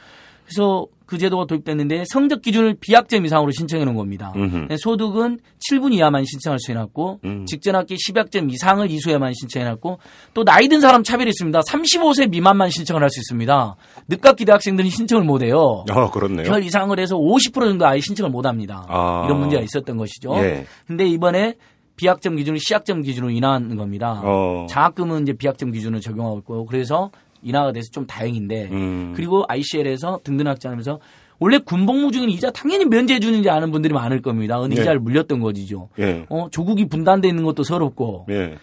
[0.44, 4.32] 그래서 그 제도가 도입됐는데 성적 기준을 비학점 이상으로 신청해 놓은 겁니다.
[4.34, 4.74] 음흠.
[4.78, 7.44] 소득은 7분 이하만 신청할 수 해놨고 음.
[7.44, 9.98] 직전 학기 10학점 이상을 이수해만 신청해 놨고
[10.32, 11.60] 또 나이 든 사람 차별이 있습니다.
[11.60, 13.76] 35세 미만만 신청을 할 수 있습니다.
[14.08, 15.84] 늦깎이 대학생들은 신청을 못 해요.
[15.90, 16.46] 어, 그렇네요.
[16.46, 18.86] 별 이상을 해서 50% 정도 아예 신청을 못 합니다.
[18.88, 19.24] 아.
[19.26, 20.34] 이런 문제가 있었던 것이죠.
[20.36, 20.64] 예.
[20.86, 21.56] 근데 이번에
[21.96, 24.22] 비학점 기준을 시학점 기준으로 인하하는 겁니다.
[24.24, 24.64] 어.
[24.70, 27.10] 장학금은 이제 비학점 기준을 적용하고 있고 그래서
[27.43, 29.12] 인하가 돼서 좀 다행인데 음.
[29.14, 31.01] 그리고 ICL에서 등등 학자하면서
[31.38, 34.62] 원래 군복무 중인 이자 당연히 면제해 주는지 아는 분들이 많을 겁니다.
[34.62, 34.80] 은 네.
[34.80, 35.88] 이자를 물렸던 거지죠.
[35.99, 36.24] 예.
[36.28, 38.57] 어, 조국이 분단돼 있는 것도 서럽고 예.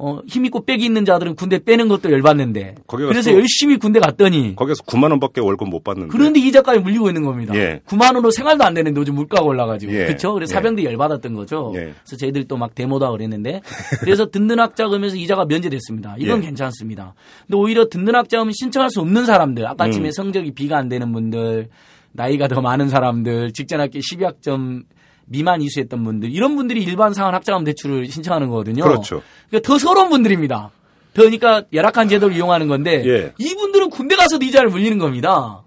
[0.00, 4.54] 어, 힘 있고 빽이 있는 자들은 군대 빼는 것도 열받는데 그래서 또- 열심히 군대 갔더니
[4.54, 6.12] 거기서 9만 원밖에 월급 못 받는데.
[6.12, 7.52] 그런데 이자까지 물리고 있는 겁니다.
[7.56, 7.80] 예.
[7.86, 9.92] 9만 원으로 생활도 안 되는데 요즘 물가가 올라가지고.
[9.92, 10.06] 예.
[10.06, 10.32] 그렇죠?
[10.34, 10.54] 그래서 예.
[10.54, 11.72] 사병들이 열받았던 거죠.
[11.74, 11.80] 예.
[12.04, 13.60] 그래서 저희들 또 막 데모다 그랬는데
[14.00, 16.14] 그래서 든든 학자 금에서 이자가 면제됐습니다.
[16.18, 16.46] 이건 예.
[16.46, 17.14] 괜찮습니다.
[17.46, 20.12] 근데 오히려 든든 학자 금 신청할 수 없는 사람들, 아까쯤에 음.
[20.12, 21.68] 성적이 B가 안 되는 분들,
[22.12, 24.82] 나이가 더 많은 사람들, 직전 학기 12학점
[25.28, 28.84] 미만 이수했던 분들 이런 분들이 일반 상환 학자금 대출을 신청하는 거거든요.
[28.84, 29.22] 그렇죠.
[29.48, 30.70] 그러니까 더 서러운 분들입니다.
[31.14, 33.32] 더 그러니까 열악한 제도를 이용하는 건데 예.
[33.38, 35.62] 이분들은 군대 가서도 이자를 물리는 겁니다.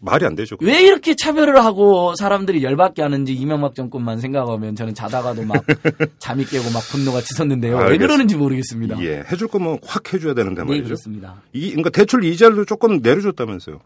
[0.00, 0.56] 말이 안 되죠.
[0.60, 5.64] 왜 이렇게 차별을 하고 사람들이 열받게 하는지 이명박 정권만 생각하면 저는 자다가도 막
[6.18, 7.72] 잠이 깨고 막 분노가 치솟는데요.
[7.76, 8.06] 왜 알겠습니다.
[8.06, 9.02] 그러는지 모르겠습니다.
[9.02, 9.24] 예.
[9.30, 10.84] 해줄 거면 확 해줘야 되는데 네, 말이죠.
[10.84, 11.42] 그렇습니다.
[11.52, 13.80] 이, 그러니까 대출 이자를 조금 내려줬다면서요.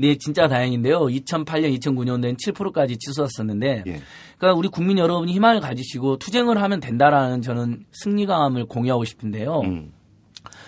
[0.00, 1.00] 네, 진짜 다행인데요.
[1.06, 4.00] 2008년, 2009년도엔 7%까지 치솟았었는데, 예.
[4.38, 9.60] 그러니까 우리 국민 여러분이 희망을 가지시고 투쟁을 하면 된다라는 저는 승리감을 공유하고 싶은데요.
[9.64, 9.92] 음.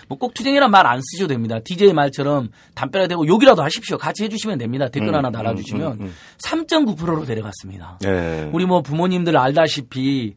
[0.09, 1.59] 뭐꼭 투쟁이란 말 안 쓰셔도 됩니다.
[1.63, 3.97] DJ 말처럼 담배라 대고 욕이라도 하십시오.
[3.97, 4.89] 같이 해주시면 됩니다.
[4.89, 6.13] 댓글 음, 하나 음, 달아주시면 음, 음.
[6.43, 7.99] 3.9%로 내려갔습니다.
[8.05, 8.49] 예.
[8.51, 10.33] 우리 뭐 부모님들 알다시피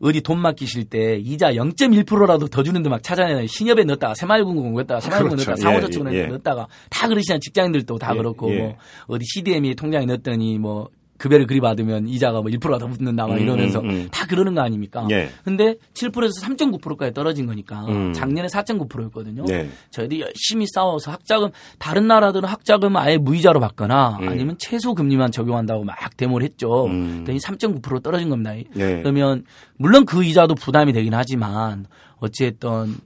[0.00, 5.36] 어디 돈 맡기실 때 이자 0.1%라도 더 주는데 막 찾아내는 신협에 넣었다가 새마을금고 공부했다가 새마을금고
[5.36, 5.50] 그렇죠.
[5.50, 6.26] 넣었다가 상호저축은행 예, 예.
[6.26, 8.58] 넣었다가 다 그러시는 직장인들도 다 예, 그렇고 예.
[8.58, 8.76] 뭐
[9.08, 10.88] 어디 CDM이 통장에 넣었더니 뭐
[11.18, 14.08] 급여를 그리 받으면 이자가 뭐 1%가 더 붙는다 막 음, 이러면서 음, 음.
[14.10, 15.06] 다 그러는 거 아닙니까?
[15.10, 15.28] 예.
[15.44, 18.12] 근데 7%에서 3.9%까지 떨어진 거니까 음.
[18.12, 19.44] 작년에 4.9%였거든요.
[19.44, 19.68] 네.
[19.90, 24.28] 저희들이 열심히 싸워서 학자금 다른 나라들은 학자금 아예 무이자로 받거나 음.
[24.28, 26.86] 아니면 최소 금리만 적용한다고 막 데모를 했죠.
[26.86, 27.24] 음.
[27.24, 28.52] 그랬더니 3.9% 떨어진 겁니다.
[28.74, 29.02] 네.
[29.02, 29.44] 그러면
[29.76, 31.86] 물론 그 이자도 부담이 되긴 하지만
[32.20, 32.96] 어찌했던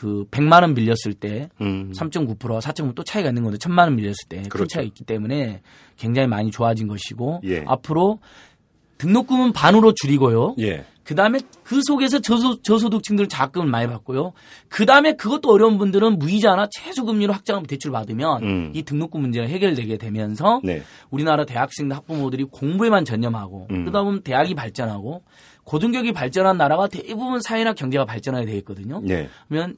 [0.00, 1.92] 그 100만 원 빌렸을 때 음.
[1.94, 4.68] 3.9%와 4.9또 차이가 있는 건데 1000만 원 빌렸을 때큰 그렇죠.
[4.68, 5.60] 차이가 있기 때문에
[5.98, 7.64] 굉장히 많이 좋아진 것이고 예.
[7.66, 8.18] 앞으로
[8.96, 10.56] 등록금은 반으로 줄이고요.
[10.60, 10.86] 예.
[11.04, 14.32] 그 다음에 그 속에서 저소, 저소득층들은 자금을 많이 받고요.
[14.70, 18.72] 그 다음에 그것도 어려운 분들은 무이자나 최소금리로 학자금 대출 받으면 음.
[18.74, 20.80] 이 등록금 문제가 해결되게 되면서 네.
[21.10, 23.84] 우리나라 대학생들 학부모들이 공부에만 전념하고 음.
[23.84, 25.24] 그러다 보면 대학이 발전하고
[25.64, 29.02] 고등교육이 발전한 나라가 대부분 사회나 경제가 발전하게 되어 있거든요.
[29.10, 29.28] 예.
[29.48, 29.76] 그러면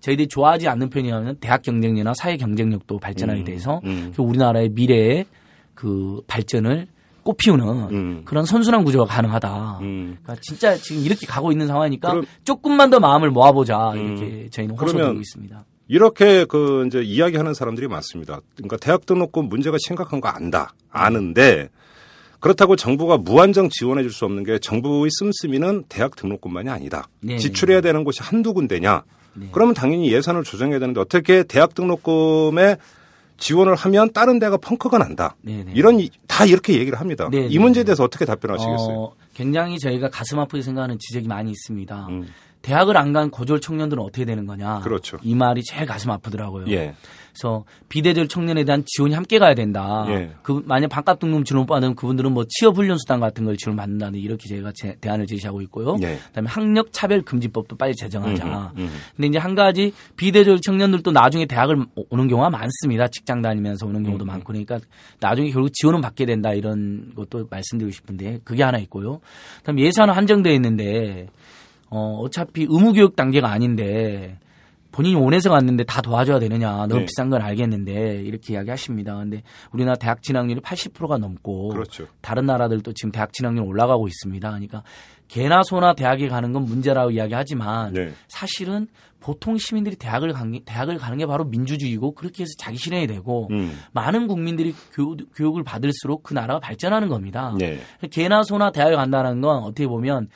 [0.00, 3.44] 저희들이 좋아하지 않는 편이라면 대학 경쟁력이나 사회 경쟁력도 발전하게 음.
[3.44, 4.12] 돼서 음.
[4.16, 5.26] 그 우리나라의 미래의
[5.74, 6.86] 그 발전을
[7.22, 8.22] 꽃피우는 음.
[8.24, 9.78] 그런 선순환 구조가 가능하다.
[9.82, 10.16] 음.
[10.22, 14.48] 그러니까 진짜 지금 이렇게 가고 있는 상황이니까 그럼- 조금만 더 마음을 모아보자 이렇게 음.
[14.50, 15.64] 저희는 그러면 호소하고 있습니다.
[15.88, 18.40] 이렇게 그 이제 이야기하는 사람들이 많습니다.
[18.56, 20.72] 그러니까 대학 등록금 문제가 심각한 거 안다.
[20.88, 21.68] 아는데
[22.38, 27.06] 그렇다고 정부가 무한정 지원해 줄 수 없는 게 정부의 씀씀이는 대학 등록금만이 아니다.
[27.20, 27.36] 네.
[27.36, 29.02] 지출해야 되는 곳이 한두 군데냐.
[29.34, 29.48] 네.
[29.52, 32.76] 그러면 당연히 예산을 조정해야 되는데 어떻게 대학 등록금에
[33.38, 35.34] 지원을 하면 다른 데가 펑크가 난다.
[35.40, 35.72] 네, 네.
[35.74, 37.28] 이런 이- 다 이렇게 얘기를 합니다.
[37.30, 37.86] 네, 이 네, 문제에 네.
[37.86, 38.96] 대해서 어떻게 답변하시겠어요?
[38.98, 42.06] 어, 굉장히 저희가 가슴 아프게 생각하는 지적이 많이 있습니다.
[42.10, 42.28] 음.
[42.62, 44.80] 대학을 안 간 고졸 청년들은 어떻게 되는 거냐.
[44.80, 45.16] 그렇죠.
[45.22, 46.66] 이 말이 제일 가슴 아프더라고요.
[46.68, 46.94] 예.
[47.40, 50.04] 그래서 비대졸 청년에 대한 지원이 함께 가야 된다.
[50.10, 50.30] 예.
[50.42, 54.18] 그 만약 반값 등록 지원 받으면 그분들은 뭐 취업 훈련 수당 같은 걸 지원 받는다는
[54.18, 55.96] 이렇게 저희가 제- 대안을 제시하고 있고요.
[56.02, 56.18] 예.
[56.28, 58.72] 그다음에 학력 차별 금지법도 빨리 제정하자.
[58.76, 58.90] 음, 음.
[59.16, 63.08] 근데 이제 한 가지 비대졸 청년들도 나중에 대학을 오는 경우가 많습니다.
[63.08, 64.78] 직장 다니면서 오는 경우도 음, 많고 그러니까
[65.20, 69.20] 나중에 결국 지원은 받게 된다 이런 것도 말씀드리고 싶은데 그게 하나 있고요.
[69.60, 71.28] 그다음에 예산은 한정되어 있는데
[71.88, 74.38] 어 어차피 의무 교육 단계가 아닌데
[74.92, 76.86] 본인이 원해서 갔는데 다 도와줘야 되느냐.
[76.86, 77.04] 너무 네.
[77.06, 79.16] 비싼 건 알겠는데 이렇게 이야기하십니다.
[79.16, 82.06] 근데 우리나라 대학 진학률이 80%가 넘고 그렇죠.
[82.20, 84.48] 다른 나라들도 지금 대학 진학률 올라가고 있습니다.
[84.48, 84.82] 그러니까
[85.28, 88.12] 개나 소나 대학에 가는 건 문제라고 이야기하지만 네.
[88.28, 88.88] 사실은
[89.20, 93.48] 보통 시민들이 대학을 간 게, 대학을 가는 게 바로 민주주의고 그렇게 해서 자기 실현이 되고
[93.52, 93.78] 음.
[93.92, 97.54] 많은 국민들이 교육, 교육을 받을수록 그 나라가 발전하는 겁니다.
[97.58, 97.78] 네.
[98.10, 100.28] 개나 소나 대학을 간다는 건 어떻게 보면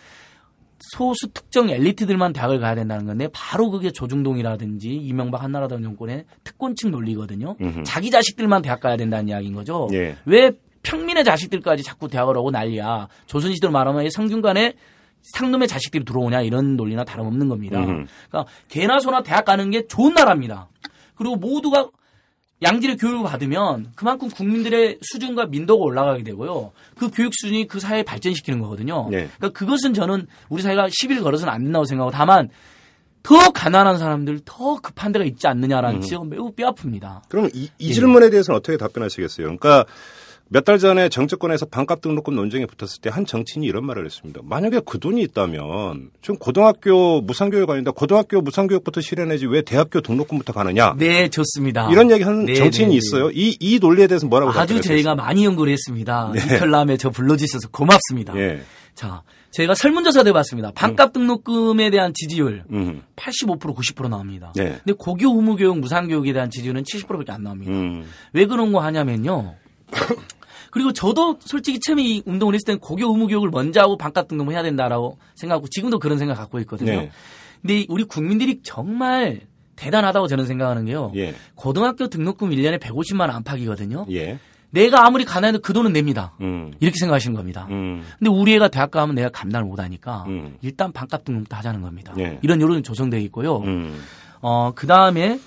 [0.79, 7.57] 소수 특정 엘리트들만 대학을 가야 된다는 건데 바로 그게 조중동이라든지 이명박 한나라당 정권의 특권층 논리거든요.
[7.61, 7.83] 음흠.
[7.85, 9.89] 자기 자식들만 대학 가야 된다는 이야기인 거죠.
[9.93, 10.17] 예.
[10.25, 10.53] 왜
[10.83, 13.09] 평민의 자식들까지 자꾸 대학을 오고 난리야.
[13.27, 14.75] 조선시대로 말하면 성균관에
[15.23, 17.79] 상놈의 자식들이 들어오냐 이런 논리나 다름없는 겁니다.
[17.79, 18.07] 음흠.
[18.29, 20.69] 그러니까 개나 소나 대학 가는 게 좋은 나라입니다.
[21.15, 21.89] 그리고 모두가
[22.65, 26.73] 양질의 교육을 받으면 그만큼 국민들의 수준과 민도가 올라가게 되고요.
[26.97, 29.09] 그 교육 수준이 그 사회를 발전시키는 거거든요.
[29.11, 29.29] 네.
[29.37, 32.49] 그러니까 그것은 저는 우리 사회가 시비를 걸어서는 안 된다고 생각하고 다만
[33.23, 37.23] 더 가난한 사람들 더 급한 데가 있지 않느냐라는 지적은 매우 뼈아픕니다.
[37.29, 37.93] 그럼 이, 이 예.
[37.93, 39.47] 질문에 대해서는 어떻게 답변하시겠어요?
[39.47, 39.87] 그러니까
[40.55, 44.41] 몇 달 전에 정치권에서 반값 등록금 논쟁에 붙었을 때 한 정치인이 이런 말을 했습니다.
[44.45, 50.95] 만약에 그 돈이 있다면 지금 고등학교 무상교육 아닌데 고등학교 무상교육부터 실현해지 왜 대학교 등록금부터 가느냐?
[50.97, 51.91] 네, 좋습니다.
[51.91, 52.97] 이런 얘기 하는 네, 정치인이 네, 네.
[52.99, 53.31] 있어요.
[53.33, 54.81] 이, 이 논리에 대해서 뭐라고 아주?
[54.81, 56.31] 저희가 많이 연구를 했습니다.
[56.33, 56.41] 네.
[56.41, 58.37] 이탈남에 저 불러주셔서 고맙습니다.
[58.37, 58.63] 예.
[58.95, 60.71] 자, 저희가 설문조사도 해봤습니다.
[60.73, 63.03] 반값 등록금에 대한 지지율 음.
[63.17, 64.53] 85% 90% 나옵니다.
[64.55, 64.79] 네.
[64.85, 67.73] 근데 고교 의무교육 무상교육에 대한 지지율은 70%밖에 안 나옵니다.
[67.73, 68.05] 음.
[68.33, 69.55] 왜 그런 거 하냐면요.
[70.75, 74.55] 그리고 저도 솔직히 처음에 이 운동을 했을 때는 고교 의무 교육을 먼저 하고 반값 등록을
[74.55, 76.91] 해야 된다라고 생각하고 지금도 그런 생각 갖고 있거든요.
[76.91, 77.11] 네.
[77.63, 79.43] 근데 우리 국민들이 정말
[79.77, 81.13] 대단하다고 저는 생각하는 게요.
[81.15, 81.37] 예.
[81.55, 84.07] 고등학교 등록금 1년에 150만 원 안팎이거든요.
[84.11, 84.41] 예.
[84.71, 86.35] 내가 아무리 가난해도 그 돈은 냅니다.
[86.41, 86.73] 음.
[86.81, 87.69] 이렇게 생각하시는 겁니다.
[87.71, 88.03] 음.
[88.19, 90.57] 근데 우리 애가 대학 가면 내가 감당을 못 하니까 음.
[90.61, 92.13] 일단 반값 등록도 하자는 겁니다.
[92.19, 92.41] 예.
[92.43, 93.59] 이런 여론이 조성되어 있고요.
[93.59, 94.03] 음.
[94.41, 95.39] 어, 그 다음에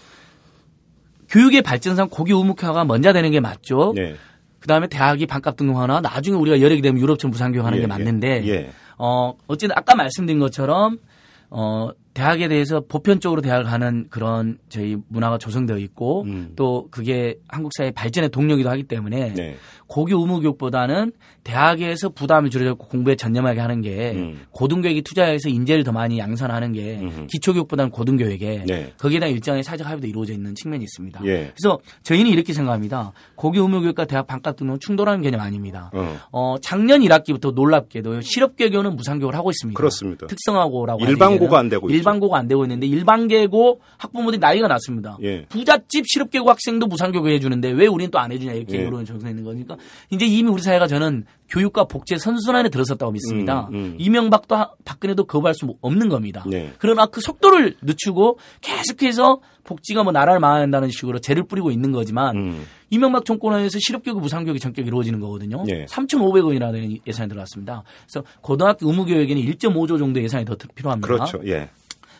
[1.27, 3.93] 교육의 발전상 고교 의무화가 먼저 되는 게 맞죠.
[3.97, 4.15] 예.
[4.59, 8.69] 그 다음에 대학이 반값 등록하나 나중에 우리가 여력이 되면 유럽처럼 무상교육하는 예, 게 맞는데 예.
[8.97, 10.97] 어, 어쨌든 아까 말씀드린 것처럼
[11.49, 16.53] 어, 대학에 대해서 보편적으로 대학을 가는 그런 저희 문화가 조성되어 있고 음.
[16.55, 19.55] 또 그게 한국 사회 발전의 동력이기도 하기 때문에 네.
[19.85, 21.11] 고교 의무교육보다는
[21.43, 24.41] 대학에서 부담을 줄여고 공부에 전념하게 하는 게 음.
[24.51, 27.27] 고등교육이 투자해서 인재를 더 많이 양산하는 게 음흠.
[27.27, 28.93] 기초교육보다는 고등교육에 네.
[28.97, 31.21] 거기에 대한 일정의 사회적 합의도 이루어져 있는 측면이 있습니다.
[31.25, 31.53] 예.
[31.55, 33.13] 그래서 저희는 이렇게 생각합니다.
[33.35, 35.91] 고교 의무교육과 대학 반값 등록은 충돌하는 개념 아닙니다.
[35.93, 36.17] 어.
[36.31, 39.77] 어, 작년 1학기부터 놀랍게도 실업계교는 무상교육을 하고 있습니다.
[39.77, 40.25] 그렇습니다.
[40.25, 41.97] 특성화고라고 일반고가 안 되고 있죠.
[42.07, 45.17] 일반고가 안 되고 있는데 일반계고 학부모들이 난리가 났습니다.
[45.23, 45.45] 예.
[45.49, 48.85] 부잣집 실업계고 학생도 무상교육 해주는데 왜 우리는 또 안 해주냐 이렇게 예.
[48.85, 49.77] 여론이 조성되는 거니까
[50.09, 53.67] 이제 이미 우리 사회가 저는 교육과 복지의 선순환에 들어섰다고 믿습니다.
[53.71, 53.95] 음, 음.
[53.99, 56.43] 이명박도 하- 박근혜도 거부할 수 없는 겁니다.
[56.45, 56.73] 네.
[56.77, 62.65] 그러나 그 속도를 늦추고 계속해서 복지가 뭐 나라를 망한다는 식으로 죄를 뿌리고 있는 거지만 음.
[62.89, 65.63] 이명박 정권 하에서 실업교육 무상교육이 전격 이루어지는 거거든요.
[65.69, 65.85] 예.
[65.85, 67.83] 3,500원이라는 예산이 들어왔습니다.
[68.05, 71.07] 그래서 고등학교 의무교육에는 1.5조 정도 예산이 더 필요합니다.
[71.07, 71.39] 그렇죠.
[71.45, 71.69] 예.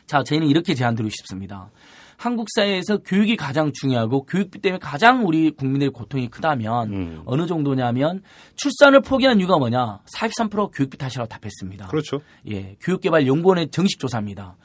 [0.07, 1.69] 자, 저희는 이렇게 제안드리고 싶습니다.
[2.17, 7.21] 한국 사회에서 교육이 가장 중요하고 교육비 때문에 가장 우리 국민들의 고통이 크다면 음.
[7.25, 8.23] 어느 정도냐면
[8.55, 9.99] 출산을 포기한 이유가 뭐냐?
[10.15, 11.87] 43% 교육비 탓이라고 답했습니다.
[11.87, 12.21] 그렇죠.
[12.49, 14.55] 예, 교육개발연구원의 정식 조사입니다.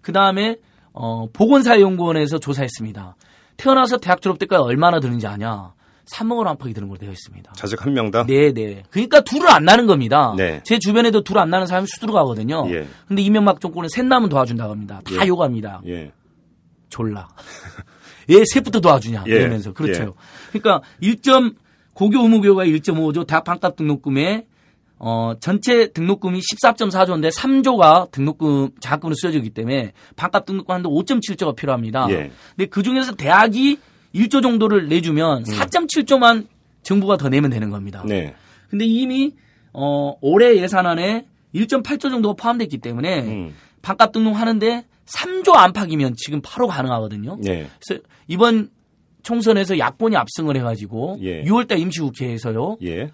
[0.00, 0.56] 그 다음에
[0.94, 3.16] 어, 보건사연구원에서 조사했습니다.
[3.58, 5.74] 태어나서 대학 졸업 때까지 얼마나 드는지 아냐?
[6.06, 7.52] 3억 원 안팎이 드는 걸로 되어 있습니다.
[7.52, 8.26] 자식 한 명당.
[8.26, 8.82] 네, 네.
[8.90, 10.34] 그러니까 둘을 안 나는 겁니다.
[10.36, 10.60] 네.
[10.64, 12.64] 제 주변에도 둘 안 나는 사람이 수두로 가거든요.
[12.70, 12.86] 예.
[13.08, 15.00] 근데 이명박 정권은 셋 나면 도와준다고 합니다.
[15.04, 15.28] 다 예.
[15.28, 15.80] 요구합니다.
[15.86, 16.12] 예.
[16.88, 17.28] 졸라.
[18.30, 19.32] 얘 셋부터 도와주냐 예.
[19.32, 20.02] 이러면서 그렇죠.
[20.02, 20.58] 예.
[20.60, 21.54] 그러니까 1점
[21.94, 24.46] 고교 의무교육가 1.5조 대학 반값 등록금에
[24.98, 32.06] 어 전체 등록금이 14.4조인데 3조가 등록금 자금으로 쓰여지기 때문에 반값 등록금 한도 5.7조가 필요합니다.
[32.10, 32.30] 예.
[32.56, 33.78] 근데 그 중에서 대학이
[34.14, 36.46] 1조 정도를 내주면 4.7조만
[36.82, 38.02] 정부가 더 내면 되는 겁니다.
[38.06, 38.34] 네.
[38.68, 39.32] 근데 이미
[39.72, 43.54] 어 올해 예산안에 1.8조 정도가 포함됐기 때문에 음.
[43.82, 47.38] 반값 등록하는데 3조 안팎이면 지금 바로 가능하거든요.
[47.40, 47.68] 네.
[47.80, 48.70] 그래서 이번
[49.22, 51.44] 총선에서 야권이 압승을 해가지고 예.
[51.44, 53.12] 6월달 임시국회에서요 예.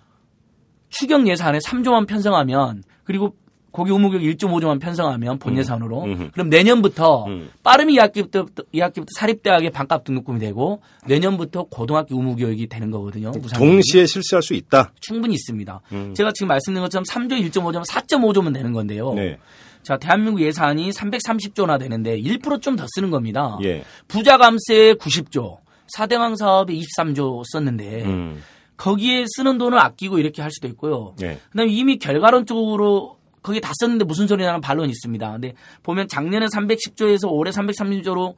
[0.89, 3.35] 추경 예산에 3조만 편성하면 그리고
[3.79, 6.31] 고교 의무교육 1.5조만 편성하면 본 예산으로 음흠.
[6.33, 7.49] 그럼 내년부터 음.
[7.63, 13.31] 빠르면 2학기부터 2학기부터 사립대학의 반값 등록금이 되고 내년부터 고등학교 의무교육이 되는 거거든요.
[13.31, 13.59] 무상교육이.
[13.59, 14.93] 동시에 실시할 수 있다.
[15.01, 15.81] 충분히 있습니다.
[15.93, 16.13] 음.
[16.15, 19.15] 제가 지금 말씀드린 것처럼 3조 1.5조면 4.5조면 되는 건데요.
[19.15, 19.39] 네.
[19.85, 23.59] 자, 대한민국 예산이 330조나 되는데 1%좀 더 쓰는 겁니다.
[23.63, 23.85] 예.
[24.09, 28.43] 부자 감세에 90조, 사대강 사업에 23조 썼는데 음.
[28.77, 31.15] 거기에 쓰는 돈을 아끼고 이렇게 할 수도 있고요.
[31.23, 31.39] 예.
[31.51, 33.18] 그다음에 이미 결과론적으로
[33.49, 35.33] 거기 다 썼는데 무슨 소리냐는 반론이 있습니다.
[35.33, 38.35] 근데 보면 작년에 310조에서 올해 330조로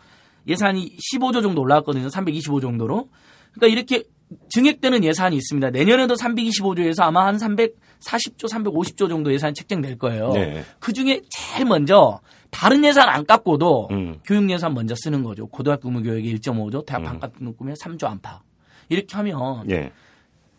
[0.46, 2.08] 예산이 15조 정도 올라왔거든요.
[2.08, 3.08] 325 정도로.
[3.52, 4.04] 그러니까 이렇게
[4.50, 5.70] 증액되는 예산이 있습니다.
[5.70, 10.30] 내년에도 325조에서 아마 한 340조, 350조 정도 예산이 책정될 거예요.
[10.30, 10.62] 네.
[10.78, 14.20] 그 중에 제일 먼저 다른 예산 안 깎고도 음.
[14.24, 15.48] 교육 예산 먼저 쓰는 거죠.
[15.48, 17.04] 고등학교 의무교육에 1.5조, 대학 음.
[17.04, 18.42] 반값 등록금에 3조 안팎.
[18.88, 19.90] 이렇게 하면 예.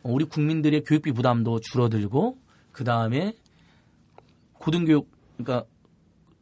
[0.03, 2.37] 우리 국민들의 교육비 부담도 줄어들고
[2.73, 3.33] 그 다음에
[4.61, 5.67] 고등교육 그러니까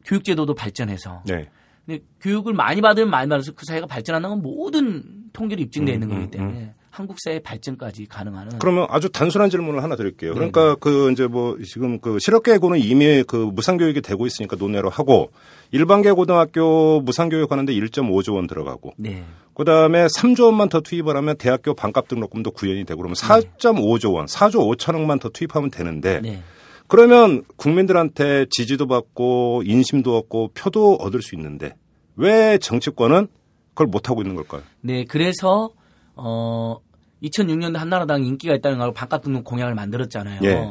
[0.04, 1.48] 교육제도도 발전해서 네.
[1.86, 5.02] 근데 교육을 많이 받으면 많이 받아서 그 사회가 발전한다는 건 모든
[5.32, 9.82] 통계로 입증되어 있는 음, 거기 음, 때문에 한국 사회 발전까지 가능한 그러면 아주 단순한 질문을
[9.82, 10.32] 하나 드릴게요.
[10.32, 15.30] 네, 그러니까 그 이제 뭐 지금 그 실업계고는 이미 그 무상교육이 되고 있으니까 논외로 하고
[15.70, 19.24] 일반계 고등학교 무상교육 하는데 1.5조 원 들어가고 네.
[19.54, 24.26] 그 다음에 3조 원만 더 투입을 하면 대학교 반값 등록금도 구현이 되고 그러면 4.5조 원,
[24.26, 26.42] 4조 5천억만 더 투입하면 되는데 네.
[26.90, 31.74] 그러면 국민들한테 지지도 받고 인심도 얻고 표도 얻을 수 있는데
[32.16, 33.28] 왜 정치권은
[33.70, 34.62] 그걸 못 하고 있는 걸까요?
[34.80, 35.70] 네, 그래서
[36.16, 36.78] 어
[37.22, 40.40] 2006년도 한나라당 인기가 있다는 걸 반값 등록 공약을 만들었잖아요.
[40.42, 40.68] 예.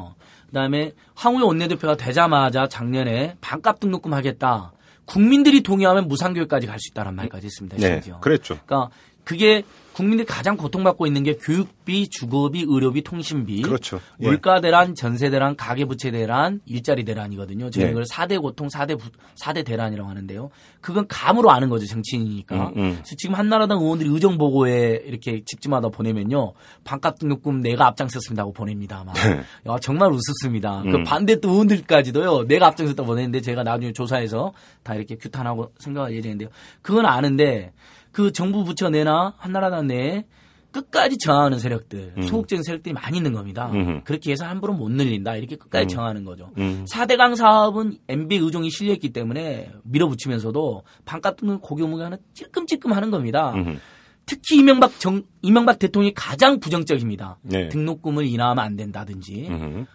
[0.48, 4.74] 그다음에 황우여 원내대표가 되자마자 작년에 반값 등록금 하겠다.
[5.06, 7.78] 국민들이 동의하면 무상교육까지 갈 수 있다는 말까지 했습니다.
[7.78, 8.20] 네, 심지어.
[8.20, 8.58] 그랬죠.
[8.66, 8.92] 그러니까
[9.30, 9.62] 그게
[9.94, 14.00] 국민들이 가장 고통받고 있는 게 교육비, 주거비, 의료비, 통신비, 그렇죠.
[14.22, 14.26] 예.
[14.26, 17.70] 물가 대란, 전세 대란, 가계 부채 대란, 일자리 대란이거든요.
[17.70, 17.92] 저는 네.
[17.92, 19.10] 이걸 4대 고통, 4대 부,
[19.40, 20.50] 4대 대란이라고 하는데요.
[20.82, 22.56] 그건 감으로 아는 거죠, 정치인이니까.
[22.56, 22.92] 음, 음.
[22.94, 26.54] 그래서 지금 한나라당 의원들이 의정 보고에 이렇게 집집마다 보내면요.
[26.86, 29.04] 반값 등록금 내가 앞장섰습니다 하고 보냅니다.
[29.04, 29.14] 막.
[29.14, 29.42] 네.
[29.68, 30.82] 야, 정말 우습습니다.
[30.84, 31.04] 그 음.
[31.04, 32.48] 반대 또 의원들까지도요.
[32.48, 36.50] 내가 앞장섰다 보냈는데 제가 나중에 조사해서 다 이렇게 규탄하고 생각할 예정인데요.
[36.82, 37.74] 그건 아는데
[38.12, 40.26] 그 정부 부처 내나 한나라당 내에
[40.72, 42.22] 끝까지 저항하는 세력들, 음.
[42.22, 43.72] 소극적인 세력들이 많이 있는 겁니다.
[43.74, 44.02] 음흠.
[44.04, 45.36] 그렇게 해서 함부로 못 늘린다.
[45.36, 45.88] 이렇게 끝까지 음.
[45.88, 46.52] 저항하는 거죠.
[46.58, 46.86] 음.
[46.90, 53.54] 4대강 사업은 MB 의종이 실려있기 때문에 밀어붙이면서도 반값 등록 고교무게 하나 찔끔찔끔 하는 겁니다.
[53.56, 53.78] 음흠.
[54.26, 57.40] 특히 이명박 정, 이명박 대통령이 가장 부정적입니다.
[57.42, 57.68] 네.
[57.70, 59.86] 등록금을 인하하면 안 된다든지 음흠.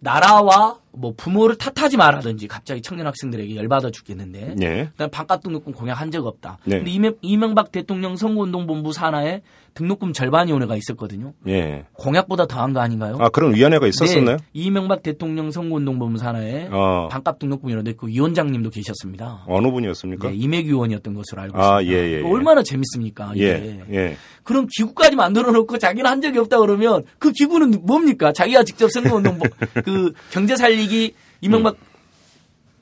[0.00, 4.88] 나라와 뭐 부모를 탓하지 마라든지 갑자기 청년 학생들에게 열받아 죽겠는데 네.
[4.92, 6.58] 그다음 반값 등록금 공약 한 적 없다.
[6.64, 6.78] 네.
[6.78, 9.42] 근데 이명, 이명박 대통령 선거운동본부 산하에
[9.74, 11.34] 등록금 절반 위원회가 있었거든요.
[11.46, 11.84] 예.
[11.92, 13.16] 공약보다 더한 거 아닌가요?
[13.20, 14.38] 아 그런 위원회가 있었었나요?
[14.38, 17.08] 네, 이명박 대통령 선거운동본부 산하에 어.
[17.10, 19.44] 반값 등록금 위원회 그 위원장님도 계셨습니다.
[19.46, 20.30] 어느 분이었습니까?
[20.30, 21.92] 네, 이매규 의원이었던 것으로 알고 아, 있습니다.
[22.02, 22.22] 예, 예, 예.
[22.22, 23.32] 얼마나 재밌습니까?
[23.34, 23.84] 이게.
[23.90, 23.94] 예.
[23.94, 24.16] 예.
[24.48, 28.32] 그럼 기구까지 만들어 놓고 자기는 한 적이 없다 그러면 그 기구는 뭡니까?
[28.32, 29.50] 자기가 직접 선거운동 본-
[29.84, 31.84] 그 경제 살리기 이명박 음.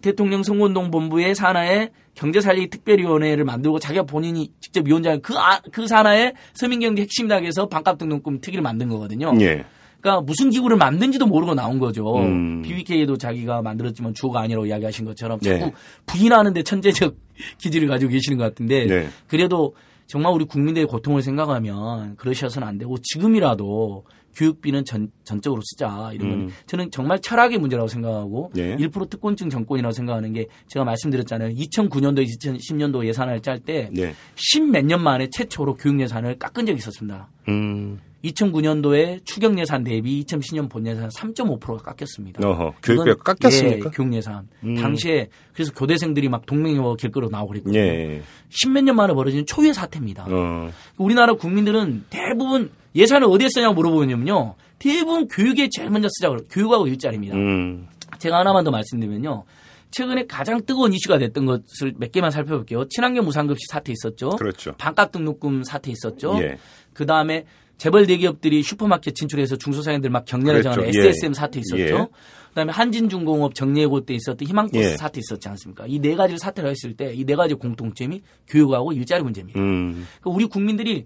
[0.01, 5.89] 대통령 선거운동 본부의 산하에 경제 살리기 특별위원회를 만들고 자기가 본인이 직접 위원장 그, 아, 그
[5.89, 9.33] 산하에 서민경제 핵심당에서 반값 등록금 특위를 만든 거거든요.
[9.41, 9.64] 예.
[10.01, 12.17] 그러니까 무슨 기구를 만든지도 모르고 나온 거죠.
[12.19, 12.62] 음.
[12.62, 15.59] BBK도 자기가 만들었지만 주어가 아니라고 이야기하신 것처럼 네.
[15.59, 15.73] 자꾸
[16.07, 17.17] 부인하는데 천재적
[17.59, 19.09] 기질을 가지고 계시는 것 같은데 네.
[19.27, 19.75] 그래도
[20.07, 24.05] 정말 우리 국민들의 고통을 생각하면 그러셔서는 안 되고 지금이라도
[24.37, 26.51] 교육비는 전, 전적으로 쓰자 이런 건 음.
[26.67, 28.77] 저는 정말 철학의 문제라고 생각하고 예.
[28.77, 31.55] 1% 특권층 정권이라고 생각하는 게 제가 말씀드렸잖아요.
[31.55, 34.15] 2009년도 2010년도 예산을 짤때 네.
[34.35, 37.31] 십몇 년 만에 최초로 교육 예산을 깎은 적이 있었습니다.
[37.49, 37.99] 음.
[38.33, 42.47] 2009년도에 추경 예산 대비 2010년 본 예산 3.5%가 깎였습니다.
[42.47, 42.74] 어허.
[42.83, 43.87] 교육비 이건- 깎였습니까?
[43.87, 44.49] 예, 교육 예산.
[44.64, 44.74] 음.
[44.77, 47.79] 당시에 그래서 교대생들이 막 동맹여 길거리로 나오고 그랬거든요.
[47.81, 48.22] 예.
[48.51, 50.27] 십몇 년 만에 벌어지는 초유의 사태입니다.
[50.29, 50.70] 어.
[50.97, 54.55] 우리나라 국민들은 대부분 예산을 어디에 쓰냐고 물어보면요.
[54.79, 56.37] 대부분 교육에 제일 먼저 쓰자고.
[56.51, 57.35] 교육하고 일자리입니다.
[57.37, 57.87] 음.
[58.18, 59.45] 제가 하나만 더 말씀드리면요.
[59.91, 62.87] 최근에 가장 뜨거운 이슈가 됐던 것을 몇 개만 살펴볼게요.
[62.89, 64.31] 친환경 무상급식 사태 있었죠.
[64.31, 64.72] 그렇죠.
[64.77, 66.37] 반값 등록금 사태 있었죠.
[66.43, 66.59] 예.
[66.93, 67.45] 그 다음에
[67.79, 70.74] 재벌 대기업들이 슈퍼마켓 진출해서 중소상인들 막 경련을 그랬죠.
[70.81, 70.99] 정하는 예.
[71.09, 71.83] SSM 사태 있었죠.
[71.83, 72.07] 예.
[72.51, 74.97] 그다음에 한진중공업 정리해고 때 있었던 희망버스 예.
[74.97, 75.85] 사태 있었지 않습니까?
[75.87, 79.61] 이 네 가지를 사태를 했을 때 이 네 가지 공통점이 교육하고 일자리 문제입니다.
[79.61, 80.07] 음.
[80.20, 81.05] 그러니까 우리 국민들이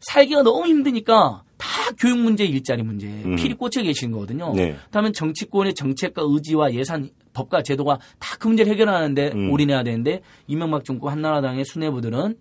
[0.00, 3.36] 살기가 너무 힘드니까 다 교육 문제, 일자리 문제 음.
[3.36, 4.52] 필히 꽂혀 계시는 거거든요.
[4.54, 4.76] 네.
[4.86, 9.50] 그다음에 정치권의 정책과 의지와 예산, 법과 제도가 다 그 문제를 해결하는데 음.
[9.52, 12.36] 올인해야 되는데 이명박 정부 한나라당의 수뇌부들은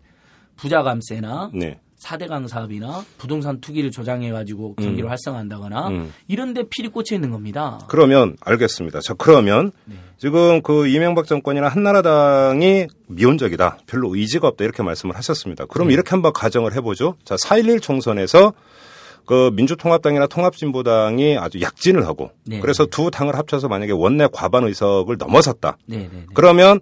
[0.57, 1.80] 부자 감세나 네.
[2.02, 6.14] 4대강 사업이나 부동산 투기를 조장해가지고 경기를 활성화한다거나 음.
[6.28, 7.80] 이런 데 필히 꽂혀 있는 겁니다.
[7.88, 9.02] 그러면 알겠습니다.
[9.02, 9.95] 자, 그러면 네.
[10.18, 13.80] 지금 그 이명박 정권이나 한나라당이 미온적이다.
[13.86, 14.64] 별로 의지가 없다.
[14.64, 15.66] 이렇게 말씀을 하셨습니다.
[15.66, 15.93] 그럼 네.
[15.93, 17.16] 이렇게 한번 가정을 해보죠.
[17.24, 18.54] 자, 4.11 총선에서
[19.26, 22.60] 그 민주통합당이나 통합진보당이 아주 약진을 하고 네.
[22.60, 25.78] 그래서 두 당을 합쳐서 만약에 원내 과반 의석을 넘어섰다.
[25.86, 26.26] 네, 네, 네.
[26.34, 26.80] 그러면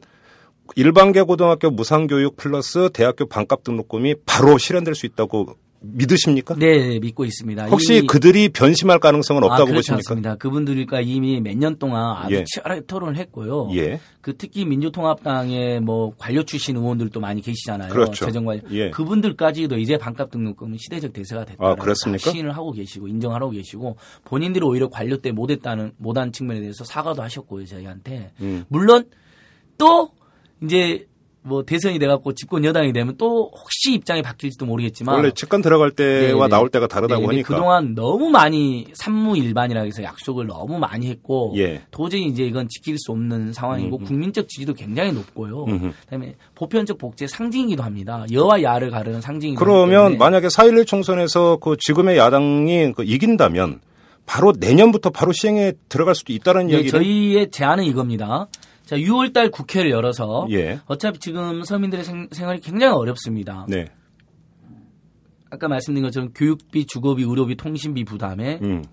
[0.75, 6.55] 일반계 고등학교 무상교육 플러스 대학교 반값 등록금이 바로 실현될 수 있다고 믿으십니까?
[6.55, 7.67] 네, 믿고 있습니다.
[7.67, 9.97] 혹시 그들이 변심할 가능성은 아, 없다고 그렇지 보십니까?
[10.11, 10.35] 않습니다.
[10.35, 12.43] 그분들과 이미 몇 년 동안 아주 예.
[12.45, 13.69] 치열하게 토론을 했고요.
[13.75, 13.97] 예.
[14.19, 17.93] 그 특히 민주통합당의 뭐 관료 출신 의원들도 많이 계시잖아요.
[17.93, 18.25] 그렇죠.
[18.25, 18.61] 재정관료.
[18.71, 18.89] 예.
[18.89, 21.65] 그분들까지도 이제 반값 등록금은 시대적 대세가 됐다.
[21.65, 22.29] 아, 그렇습니까?
[22.29, 23.95] 시인을 하고 계시고 인정하고 계시고
[24.25, 28.31] 본인들이 오히려 관료 때 못했다는 못한 측면에 대해서 사과도 하셨고요 저희한테.
[28.41, 28.65] 음.
[28.67, 29.05] 물론
[29.77, 30.11] 또
[30.63, 31.05] 이제
[31.41, 36.47] 뭐 대선이 돼갖고 집권 여당이 되면 또 혹시 입장이 바뀔지도 모르겠지만 원래 직관 들어갈 때와
[36.47, 37.55] 네, 나올 때가 다르다고 네, 근데 하니까.
[37.55, 41.81] 그동안 너무 많이 산무일반이라 해서 약속을 너무 많이 했고 예.
[41.91, 44.05] 도저히 이제 이건 지킬 수 없는 상황이고 음, 음.
[44.05, 45.63] 국민적 지지도 굉장히 높고요.
[45.63, 45.91] 음흠.
[46.01, 48.25] 그다음에 보편적 복지의 상징이기도 합니다.
[48.31, 53.79] 여와 야를 가르는 상징이기도 그러면 만약에 4.11 총선에서 그 지금의 야당이 그 이긴다면
[54.25, 58.47] 바로 내년부터 바로 시행에 들어갈 수도 있다는 네, 이야기를 저희의 제안은 이겁니다.
[58.89, 60.79] 자, 6월달 국회를 열어서 예.
[60.87, 63.67] 어차피 지금 서민들의 생, 생활이 굉장히 어렵습니다.
[63.69, 63.85] 네.
[65.51, 68.83] 아까 말씀드린 것처럼 교육비, 주거비, 의료비, 통신비 부담에 음.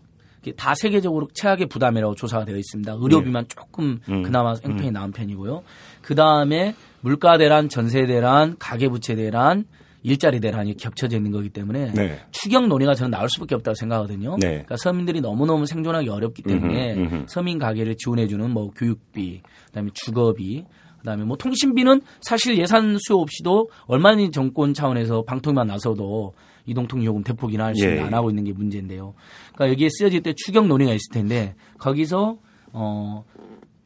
[0.55, 2.93] 다 세계적으로 최악의 부담이라고 조사가 되어 있습니다.
[3.01, 4.23] 의료비만 조금 음.
[4.23, 5.63] 그나마 형편이 나은 편이고요.
[6.03, 9.65] 그 다음에 물가 대란, 전세 대란, 가계부채 대란,
[10.07, 12.21] 일자리 대란이 겹쳐져 있는 거기 때문에 네.
[12.31, 14.37] 추경 논의가 저는 나올 수밖에 없다고 생각하거든요.
[14.41, 14.49] 네.
[14.49, 17.25] 그러니까 서민들이 너무너무 생존하기 어렵기 때문에 음흠, 음흠.
[17.29, 20.65] 서민 가게를 지원해주는 뭐 교육비, 그다음에 주거비,
[20.99, 26.35] 그다음에 뭐 통신비는 사실 예산 수요 없이도 얼마나 정권 차원에서 방통위만 나서도
[26.67, 28.03] 이동통 요금 대폭이나 할수 있는 예.
[28.03, 29.15] 안 하고 있는 게 문제인데요.
[29.55, 32.39] 그러니까 여기에 쓰여질 때 추경 논의가 있을 텐데 거기서
[32.73, 33.25] 어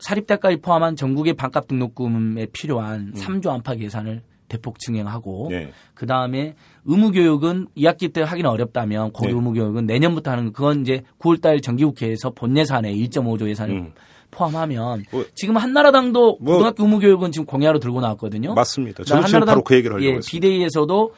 [0.01, 5.73] 사립대까지 포함한 전국의 반값 등록금에 필요한 3조 안팎 예산을 대폭 증액하고 네.
[5.95, 9.33] 그 다음에 의무 교육은 2학기 때 하기는 어렵다면 고교 네.
[9.33, 13.93] 의무 교육은 내년부터 하는 거 그건 이제 9월달 정기국회에서 본 예산에 1.5조 예산을 음.
[14.31, 18.55] 포함하면 뭐- 지금 한나라당도 뭐- 고등학교 의무 교육은 지금 공약으로 들고 나왔거든요.
[18.55, 19.05] 맞습니다.
[19.05, 20.31] 저는 지금 바로 그 얘기를 하려고 예, 했습니다.
[20.31, 21.15] 비대위에서도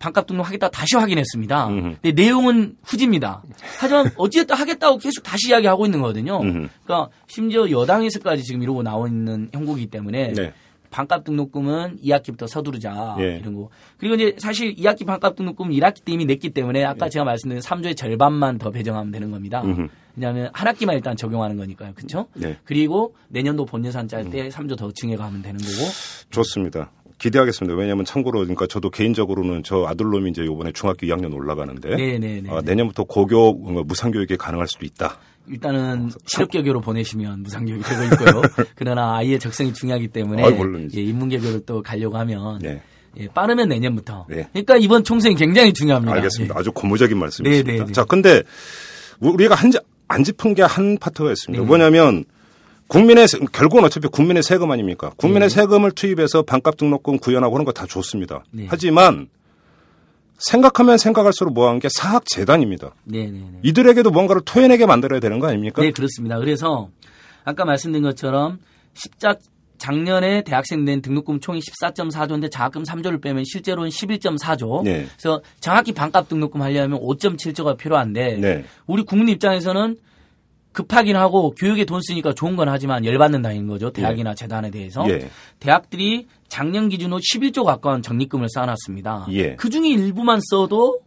[0.00, 1.68] 반값 등록하겠다 다시 확인했습니다.
[1.68, 1.96] 음흠.
[2.00, 3.42] 근데 내용은 후지입니다.
[3.80, 6.40] 하지만 어찌됐든 하겠다고 계속 다시 이야기하고 있는 거거든요.
[6.40, 6.68] 음흠.
[6.84, 10.52] 그러니까 심지어 여당에서까지 지금 이러고 나와 있는 형국이기 때문에 네.
[10.90, 13.38] 반값 등록금은 2학기부터 서두르자 예.
[13.38, 13.68] 이런 거.
[13.98, 17.96] 그리고 이제 사실 2학기 반값 등록금 1학기 때 이미 냈기 때문에 아까 제가 말씀드린 3조의
[17.96, 19.62] 절반만 더 배정하면 되는 겁니다.
[19.64, 19.68] 예.
[19.68, 19.88] 음흠.
[20.16, 21.92] 왜냐하면 한 학기만 일단 적용하는 거니까요.
[21.94, 22.26] 그렇죠?
[22.34, 22.48] 네.
[22.48, 22.56] 음.
[22.64, 25.90] 그리고 내년도 본예산 짤 때 3조 더 증액하면 되는 거고.
[26.30, 26.90] 좋습니다.
[27.18, 27.76] 기대하겠습니다.
[27.76, 32.50] 왜냐하면 참고로 그러니까 저도 개인적으로는 저 아들놈이 이제 이번에 중학교 2학년 올라가는데 네네네.
[32.50, 35.18] 아, 내년부터 고교 어, 무상교육이 가능할 수도 있다.
[35.50, 38.42] 일단은 실업개교로 보내시면 무상교육이 되고 있고요.
[38.76, 40.98] 그러나 아이의 적성이 중요하기 때문에 물론이죠.
[40.98, 42.82] 예, 인문개교를 또 가려고 하면 네.
[43.18, 44.26] 예, 빠르면 내년부터.
[44.28, 44.48] 네.
[44.52, 46.14] 그러니까 이번 총선이 굉장히 중요합니다.
[46.16, 46.54] 알겠습니다.
[46.54, 46.58] 예.
[46.60, 47.72] 아주 고무적인 말씀이십니다.
[47.72, 47.92] 네, 네, 네.
[47.92, 48.42] 자, 근데
[49.20, 49.72] 우리가 한,
[50.08, 51.62] 안 짚은 게 한 파트가 있습니다.
[51.62, 51.66] 네.
[51.66, 52.24] 뭐냐면
[52.86, 55.12] 국민의 세- 결국은 어차피 국민의 세금 아닙니까?
[55.16, 58.44] 국민의 세금을 투입해서 반값 등록금 구현하고 하는 거 다 좋습니다.
[58.50, 58.66] 네.
[58.68, 59.28] 하지만
[60.38, 62.94] 생각하면 생각할수록 뭐한 게 사학 재단입니다.
[63.04, 63.60] 네네네.
[63.62, 65.82] 이들에게도 뭔가를 토해내게 만들어야 되는 거 아닙니까?
[65.82, 66.38] 네, 그렇습니다.
[66.38, 66.88] 그래서
[67.44, 68.58] 아까 말씀드린 것처럼
[68.94, 69.36] 십자
[69.78, 74.82] 작년에 대학생 낸 등록금 총이 14.4조인데 장학금 3조를 빼면 실제로는 11.4조.
[74.82, 75.06] 네.
[75.16, 78.64] 그래서 정확히 반값 등록금 하려면 5.7조가 필요한데 네.
[78.86, 79.96] 우리 국민 입장에서는
[80.78, 83.90] 급하긴 하고 교육에 돈 쓰니까 좋은 건 하지만 열받는다는 거죠.
[83.90, 85.04] 대학이나 재단에 대해서.
[85.10, 85.28] 예.
[85.58, 89.26] 대학들이 작년 기준으로 11조 가까운 적립금을 쌓아놨습니다.
[89.32, 89.56] 예.
[89.56, 91.00] 그 중에 일부만 써도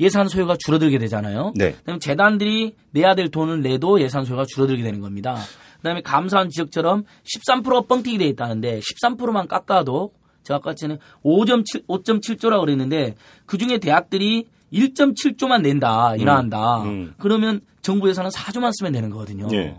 [0.00, 1.52] 예산 소요가 줄어들게 되잖아요.
[1.54, 1.74] 네.
[1.74, 5.36] 그다음에 재단들이 내야 될 돈을 내도 예산 소요가 줄어들게 되는 겁니다.
[5.76, 7.04] 그다음에 감사원 지적처럼
[7.36, 13.14] 13%가 뻥튀기 돼 있다는데 13%만 깎아도 제가 아까 전에 5.7 5.7조라고 그랬는데
[13.46, 16.82] 그 중에 대학들이 1.7조만 낸다 인하한다.
[16.82, 17.14] 음.
[17.18, 19.48] 그러면 정부 예산은 4조만 쓰면 되는 거거든요.
[19.52, 19.74] 예.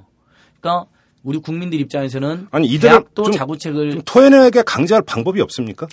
[0.59, 0.89] 그러니까
[1.21, 5.85] 우리 국민들 입장에서는 아니, 대학도 좀- 자구책을 좀 토해내게 강제할 방법이 없습니까?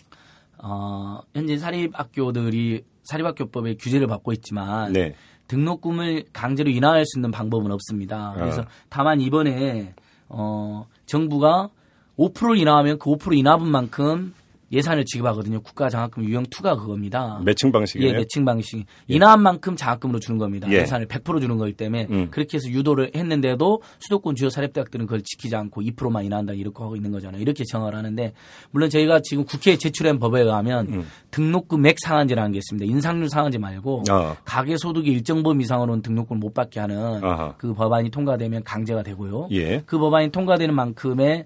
[0.56, 5.14] 어, 현재 사립학교들이 사립학교법의 규제를 받고 있지만 네.
[5.48, 8.32] 등록금을 강제로 인하할 수 있는 방법은 없습니다.
[8.34, 8.66] 그래서 아.
[8.88, 9.92] 다만 이번에
[10.30, 11.68] 어, 정부가
[12.18, 14.32] 5%를 인하하면 그 5% 인하분 만큼
[14.72, 15.60] 예산을 지급하거든요.
[15.60, 17.40] 국가장학금 유형 2가 그겁니다.
[17.44, 18.10] 매칭 방식이네요.
[18.10, 18.84] 예, 매칭 방식.
[19.06, 20.68] 인하한 만큼 장학금으로 주는 겁니다.
[20.70, 20.78] 예.
[20.78, 22.28] 예산을 100% 주는 거기 때문에 음.
[22.30, 27.12] 그렇게 해서 유도를 했는데도 수도권 주요 사립대학들은 그걸 지키지 않고 2%만 인하한다 이렇게 하고 있는
[27.12, 27.40] 거잖아요.
[27.40, 28.32] 이렇게 정을 하는데
[28.70, 31.06] 물론 저희가 지금 국회에 제출한 법에 의하면 음.
[31.30, 32.90] 등록금 맥 상한제라는 게 있습니다.
[32.90, 34.36] 인상률 상한제 말고 아.
[34.44, 37.54] 가계 소득이 일정 범위 이상으로는 등록금을 못 받게 하는 아하.
[37.58, 39.48] 그 법안이 통과되면 강제가 되고요.
[39.52, 39.82] 예.
[39.86, 41.44] 그 법안이 통과되는 만큼의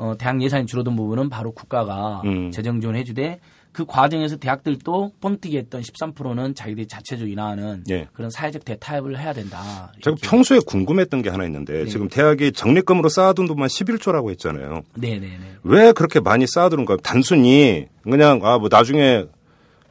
[0.00, 2.50] 어, 대학 예산이 줄어든 부분은 바로 국가가 음.
[2.50, 3.38] 재정 지원해 주되
[3.70, 8.08] 그 과정에서 대학들도 뻥튀기 했던 13%는 자기들이 자체적으로 인하하는 예.
[8.14, 9.92] 그런 사회적 대타협을 해야 된다.
[10.02, 10.16] 제가.
[10.22, 11.86] 평소에 궁금했던 게 하나 있는데 네.
[11.86, 14.82] 지금 대학이 적립금으로 쌓아둔 돈만 11조라고 했잖아요.
[14.96, 15.38] 네네네.
[15.64, 16.96] 왜 그렇게 많이 쌓아두는 거예요?
[16.98, 19.26] 단순히 그냥 아 뭐 나중에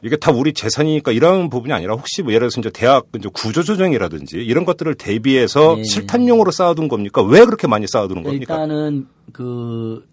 [0.02, 4.38] 이게 다 우리 재산이니까 이런 부분이 아니라 혹시 뭐 예를 들어서 이제 대학 이제 구조조정이라든지
[4.38, 5.84] 이런 것들을 대비해서 예.
[5.84, 7.22] 실탄용으로 쌓아둔 겁니까?
[7.22, 8.54] 왜 그렇게 많이 쌓아두는 겁니까?
[8.54, 10.06] 일단은 그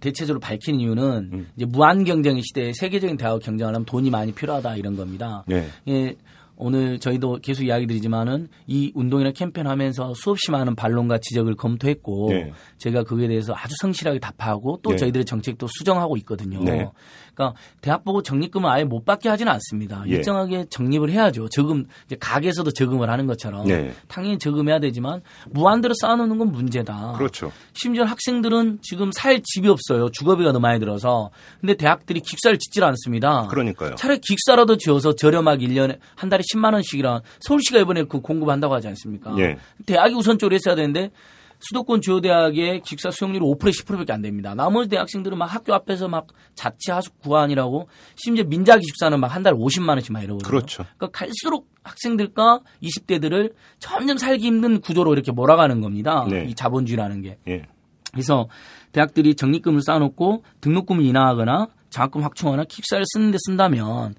[0.00, 1.46] 대체적으로 밝힌 이유는 음.
[1.56, 5.44] 이제 무한 경쟁 시대에 세계적인 대학 경쟁을 하면 돈이 많이 필요하다 이런 겁니다.
[5.46, 5.66] 네.
[5.88, 6.16] 예,
[6.56, 12.52] 오늘 저희도 계속 이야기 드리지만은 이 운동이나 캠페인 하면서 수없이 많은 반론과 지적을 검토했고 네.
[12.78, 14.96] 제가 그거에 대해서 아주 성실하게 답하고 또 네.
[14.96, 16.62] 저희들의 정책도 수정하고 있거든요.
[16.62, 16.88] 네.
[17.34, 20.04] 그러니까 대학 보고 적립금을 아예 못 받게 하지는 않습니다.
[20.06, 20.12] 예.
[20.12, 21.48] 일정하게 적립을 해야죠.
[21.48, 23.92] 저금 이제 가게에서도 저금을 하는 것처럼 네.
[24.08, 27.14] 당연히 저금해야 되지만 무한대로 쌓아놓는 건 문제다.
[27.16, 27.50] 그렇죠.
[27.74, 30.10] 심지어 학생들은 지금 살 집이 없어요.
[30.10, 31.30] 주거비가 너무 많이 들어서.
[31.60, 33.46] 근데 대학들이 기숙사를 짓질 않습니다.
[33.48, 33.94] 그러니까요.
[33.96, 39.34] 차라리 기숙사라도 지어서 저렴하게 1년에 한 달에 10만 원씩이랑 서울시가 이번에 그 공급한다고 하지 않습니까?
[39.38, 39.56] 예.
[39.86, 41.10] 대학이 우선적으로 했어야 되는데
[41.68, 44.54] 수도권 주요 대학의 기숙사 수용률이 5% 10%밖에 안 됩니다.
[44.54, 49.56] 나머지 대학생들은 막 학교 앞에서 막 자치 하숙 구한이라고 심지어 민자 기숙사는 막 한 달에
[49.56, 50.48] 50만 원씩 막 이러거든요.
[50.48, 50.84] 그렇죠.
[50.98, 56.26] 그러니까 갈수록 학생들과 20대들을 점점 살기 힘든 구조로 이렇게 몰아가는 겁니다.
[56.28, 56.44] 네.
[56.48, 57.38] 이 자본주의라는 게.
[57.48, 57.62] 예.
[58.12, 58.48] 그래서
[58.92, 64.14] 대학들이 적립금을 쌓아놓고 등록금을 인하하거나 장학금 확충하거나 기숙사를 쓰는데 쓴다면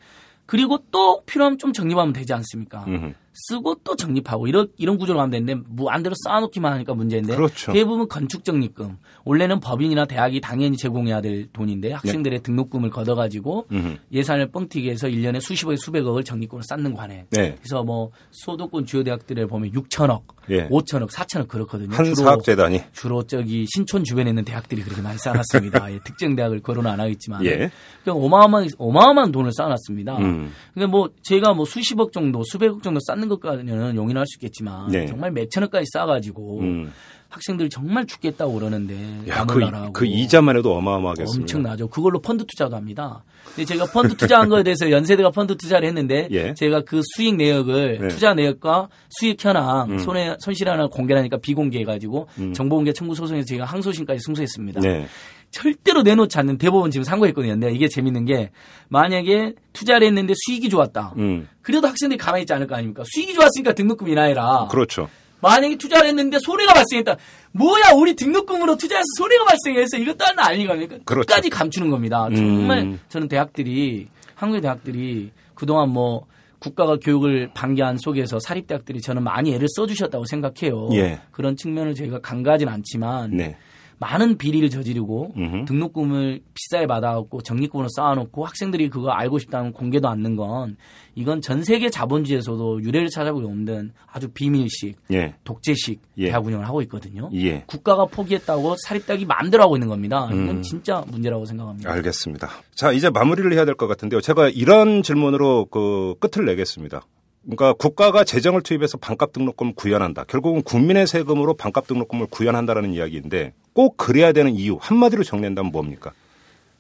[0.46, 2.86] 그리고 또 필요하면 좀 적립하면 되지 않습니까?
[2.88, 3.14] 음흠.
[3.34, 7.74] 쓰고 또 적립하고 이런 이런 구조로 가면 되는데 무안대로 쌓아놓기만 하니까 문제인데 그렇죠.
[7.74, 13.78] 대부분 건축 적립금 원래는 법인이나 대학이 당연히 제공해야 될 돈인데 학생들의 등록금을 걷어가지고 네.
[13.78, 13.98] 음흠.
[14.12, 17.56] 예산을 뻥튀기 해서 1년에 수십억 수백억을 적립금으로 쌓는 관해 네.
[17.60, 20.68] 그래서 뭐 소도권 주요 대학들에 보면 6천억, 예.
[20.70, 21.96] 5천억, 4천억 그렇거든요.
[21.96, 25.92] 한 주로 사학재단이 주로 저기 신촌 주변에 있는 대학들이 그렇게 많이 쌓아놨습니다.
[25.94, 27.72] 예, 특정 대학을 거론 안 하겠지만, 예.
[28.04, 30.18] 그냥 어마어마한 어마어마한 돈을 쌓아놨습니다.
[30.18, 30.52] 음.
[30.74, 35.06] 그러니까 뭐 제가 뭐 수십억 정도, 수백억 정도 쌓는 것까지는 용인할 수 있겠지만, 네.
[35.06, 36.92] 정말 몇천억까지 쌓아가지고 음.
[37.34, 38.96] 학생들 정말 죽겠다고 그러는데
[39.28, 41.42] 야, 그, 나라고 그 이자만 해도 어마어마하겠습니다.
[41.42, 41.88] 엄청나죠.
[41.88, 43.24] 그걸로 펀드 투자도 합니다.
[43.56, 46.54] 근데 제가 펀드 투자한 거에 대해서 연세대가 펀드 투자를 했는데 예.
[46.54, 48.08] 제가 그 수익 내역을 네.
[48.10, 49.98] 투자 내역과 수익 현황 음.
[49.98, 52.54] 손해 손실 하나 공개하니까 비공개해 가지고 음.
[52.54, 54.82] 정보공개 청구 소송에서 제가 항소심까지 승소했습니다.
[54.82, 55.08] 네.
[55.54, 57.54] 절대로 내놓지 않는 대법원 지금 상고했거든요.
[57.54, 58.50] 근데 이게 재밌는 게
[58.90, 61.14] 만약에 투자를 했는데 수익이 좋았다.
[61.18, 61.48] 음.
[61.62, 63.04] 그래도 학생들이 가만히 있지 않을 거 아닙니까?
[63.06, 64.68] 수익이 좋았으니까 등록금 인하해라.
[64.70, 65.08] 그렇죠.
[65.42, 67.18] 만약에 투자를 했는데 손해가 발생했다.
[67.52, 70.98] 뭐야, 우리 등록금으로 투자해서 손해가 발생해서 이것도 하나 아닌 겁니까?
[71.06, 71.28] 그렇죠.
[71.28, 72.28] 끝까지 감추는 겁니다.
[72.36, 73.00] 정말 음.
[73.10, 76.26] 저는 대학들이, 한국의 대학들이 그동안 뭐
[76.60, 80.90] 국가가 교육을 방기한 속에서 사립대학들이 저는 많이 애를 써주셨다고 생각해요.
[80.94, 81.20] 예.
[81.32, 83.58] 그런 측면을 저희가 간과하진 않지만 네.
[84.00, 85.66] 많은 비리를 저지르고 음흠.
[85.66, 90.78] 등록금을 비싸게 받아갖고 적립금으로 쌓아놓고 학생들이 그거 알고 싶다면 공개도 않는 건
[91.16, 95.36] 이건 전 세계 자본주의에서도 유례를 찾아보기 없는 아주 비밀식, 예.
[95.44, 96.28] 독재식 예.
[96.28, 97.30] 대학 운영을 하고 있거든요.
[97.34, 97.64] 예.
[97.68, 100.26] 국가가 포기했다고 사립대학이 마음대로 하고 있는 겁니다.
[100.32, 100.62] 이건 음.
[100.64, 101.92] 진짜 문제라고 생각합니다.
[101.92, 102.50] 알겠습니다.
[102.76, 104.22] 자, 이제 마무리를 해야 될 것 같은데요.
[104.22, 107.02] 제가 이런 질문으로 그 끝을 내겠습니다.
[107.44, 110.24] 그러니까 국가가 재정을 투입해서 반값 등록금을 구현한다.
[110.26, 116.12] 결국은 국민의 세금으로 반값 등록금을 구현한다라는 이야기인데 꼭 그래야 되는 이유 한마디로 정리한다면 뭡니까?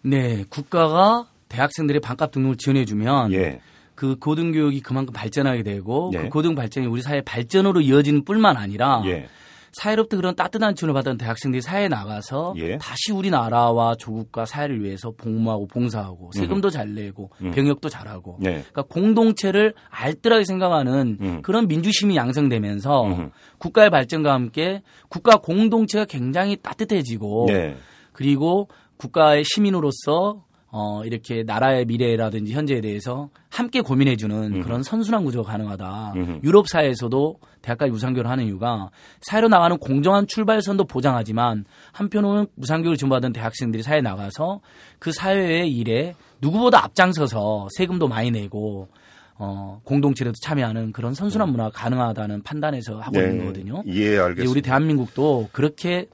[0.01, 3.59] 네, 국가가 대학생들의 반값 등록을 지원해주면 예.
[3.95, 6.23] 그 고등교육이 그만큼 발전하게 되고 예.
[6.23, 9.27] 그 고등 발전이 우리 사회 발전으로 이어지는 뿐만 아니라 예.
[9.73, 12.77] 사회로부터 그런 따뜻한 지원을 받은 대학생들이 사회에 나가서 예.
[12.77, 17.51] 다시 우리나라와 조국과 사회를 위해서 복무하고 봉사하고 세금도 잘 내고 음.
[17.51, 18.51] 병역도 잘하고 네.
[18.51, 21.41] 그러니까 공동체를 알뜰하게 생각하는 음.
[21.41, 23.29] 그런 민주심이 양성되면서 음흠.
[23.57, 27.75] 국가의 발전과 함께 국가 공동체가 굉장히 따뜻해지고 네.
[28.11, 30.43] 그리고 국가의 시민으로서
[30.75, 36.13] 어, 이렇게 나라의 미래라든지 현재에 대해서 함께 고민해주는 그런 선순환 구조가 가능하다.
[36.15, 36.39] 음흠.
[36.43, 38.89] 유럽 사회에서도 대학까지 무상교를 하는 이유가
[39.21, 44.61] 사회로 나가는 공정한 출발선도 보장하지만 한편으로는 무상교를 지원받은 대학생들이 사회에 나가서
[44.97, 48.87] 그 사회의 일에 누구보다 앞장서서 세금도 많이 내고
[49.35, 53.83] 어, 공동체에도 참여하는 그런 선순환 문화가 가능하다는 판단에서 하고 있는 거거든요.
[53.89, 54.49] 예, 알겠습니다.
[54.49, 56.07] 우리 대한민국도 그렇게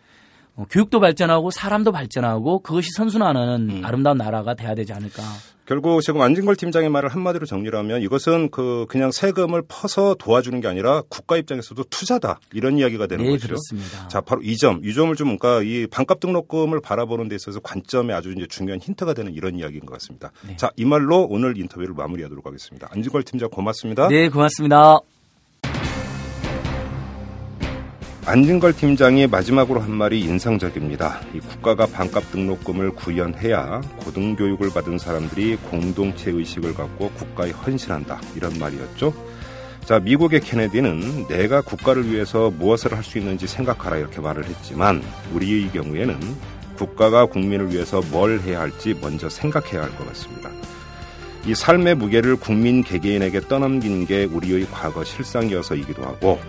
[0.56, 3.82] 어, 교육도 발전하고 사람도 발전하고 그것이 선순환하는 음.
[3.86, 5.24] 아름다운 나라가 돼야 되지 않을까.
[5.70, 11.04] 결국 지금 안진걸 팀장의 말을 한마디로 정리하면 이것은 그 그냥 세금을 퍼서 도와주는 게 아니라
[11.10, 13.50] 국가 입장에서도 투자다 이런 이야기가 되는 네, 거죠.
[13.50, 14.08] 그렇습니다.
[14.08, 18.16] 자, 바로 이 점, 이 점을 좀 그러니까 이 반값 등록금을 바라보는 데 있어서 관점에
[18.16, 20.32] 아주 이제 중요한 힌트가 되는 이런 이야기인 것 같습니다.
[20.48, 20.58] 네.
[20.58, 22.88] 자, 이 말로 오늘 인터뷰를 마무리하도록 하겠습니다.
[22.92, 24.08] 안진걸 팀장 고맙습니다.
[24.08, 25.02] 네, 고맙습니다.
[28.30, 31.20] 안진걸 팀장이 마지막으로 한 말이 인상적입니다.
[31.34, 38.22] 이 국가가 반값 등록금을 구현해야 고등교육을 받은 사람들이 공동체 의식을 갖고 국가에 헌신한다.
[38.36, 39.16] 이런 말이었죠.
[39.84, 45.02] 자, 미국의 케네디는 내가 국가를 위해서 무엇을 할 수 있는지 생각하라 이렇게 말을 했지만
[45.34, 46.20] 우리의 경우에는
[46.78, 50.52] 국가가 국민을 위해서 뭘 해야 할지 먼저 생각해야 할 것 같습니다.
[51.48, 56.40] 이 삶의 무게를 국민 개개인에게 떠넘긴 게 우리의 과거 실상이어서이기도 하고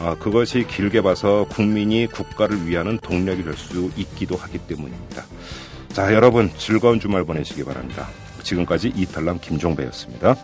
[0.00, 5.24] 아, 그것이 길게 봐서 국민이 국가를 위하는 동력이 될 수 있기도 하기 때문입니다.
[5.92, 8.08] 자, 여러분 즐거운 주말 보내시기 바랍니다.
[8.42, 10.36] 지금까지 이탈남 김종배였습니다.